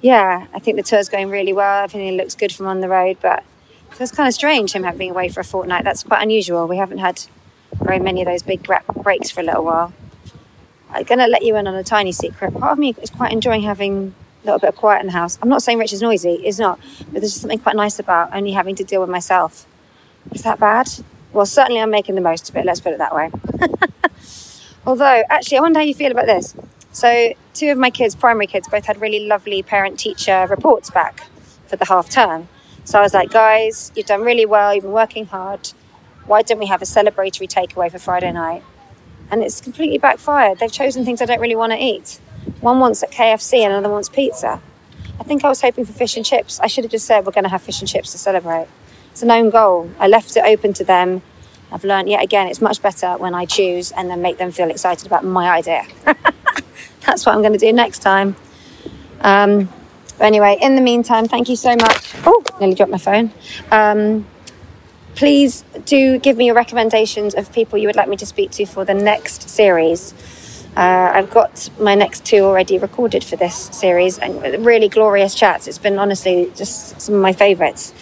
[0.00, 1.84] yeah, I think the tour's going really well.
[1.84, 3.18] Everything looks good from on the road.
[3.20, 3.44] But
[3.90, 5.84] it feels kind of strange him having away for a fortnight.
[5.84, 6.66] That's quite unusual.
[6.66, 7.24] We haven't had
[7.74, 8.66] very many of those big
[9.02, 9.92] breaks for a little while.
[10.90, 12.54] I'm going to let you in on a tiny secret.
[12.54, 15.38] Part of me is quite enjoying having a little bit of quiet in the house.
[15.42, 16.78] I'm not saying Rich is noisy, it's not,
[17.10, 19.66] but there's just something quite nice about only having to deal with myself.
[20.32, 20.88] Is that bad?
[21.32, 23.30] Well, certainly I'm making the most of it, let's put it that way.
[24.86, 26.54] Although, actually, I wonder how you feel about this.
[26.94, 31.26] So, two of my kids, primary kids, both had really lovely parent teacher reports back
[31.66, 32.48] for the half term.
[32.84, 35.72] So I was like, guys, you've done really well, you've been working hard.
[36.26, 38.62] Why don't we have a celebratory takeaway for Friday night?
[39.28, 40.60] And it's completely backfired.
[40.60, 42.20] They've chosen things I don't really want to eat.
[42.60, 44.62] One wants at KFC and another wants pizza.
[45.18, 46.60] I think I was hoping for fish and chips.
[46.60, 48.68] I should have just said we're going to have fish and chips to celebrate.
[49.10, 49.90] It's an own goal.
[49.98, 51.22] I left it open to them
[51.74, 54.70] I've learned yet again it's much better when I choose and then make them feel
[54.70, 55.84] excited about my idea.
[57.06, 58.36] That's what I'm going to do next time.
[59.20, 59.68] Um,
[60.18, 62.14] but anyway, in the meantime, thank you so much.
[62.24, 63.32] Oh, nearly dropped my phone.
[63.70, 64.26] Um,
[65.14, 68.66] please do give me your recommendations of people you would like me to speak to
[68.66, 70.14] for the next series.
[70.76, 75.68] Uh, I've got my next two already recorded for this series and really glorious chats.
[75.68, 77.92] It's been honestly just some of my favourites.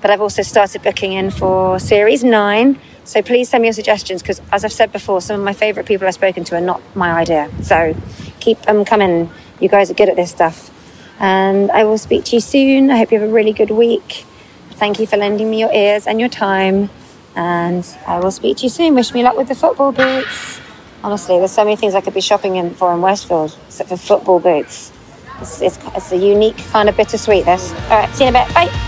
[0.00, 2.78] But I've also started booking in for series nine.
[3.04, 5.86] So please send me your suggestions because, as I've said before, some of my favourite
[5.86, 7.50] people I've spoken to are not my idea.
[7.62, 7.96] So
[8.38, 9.30] keep them coming.
[9.60, 10.70] You guys are good at this stuff.
[11.18, 12.90] And I will speak to you soon.
[12.90, 14.24] I hope you have a really good week.
[14.72, 16.90] Thank you for lending me your ears and your time.
[17.34, 18.94] And I will speak to you soon.
[18.94, 20.60] Wish me luck with the football boots.
[21.02, 23.96] Honestly, there's so many things I could be shopping in for in Westfield, except for
[23.96, 24.92] football boots.
[25.40, 27.72] It's, it's, it's a unique kind of bittersweet, this.
[27.72, 28.54] All right, see you in a bit.
[28.54, 28.87] Bye.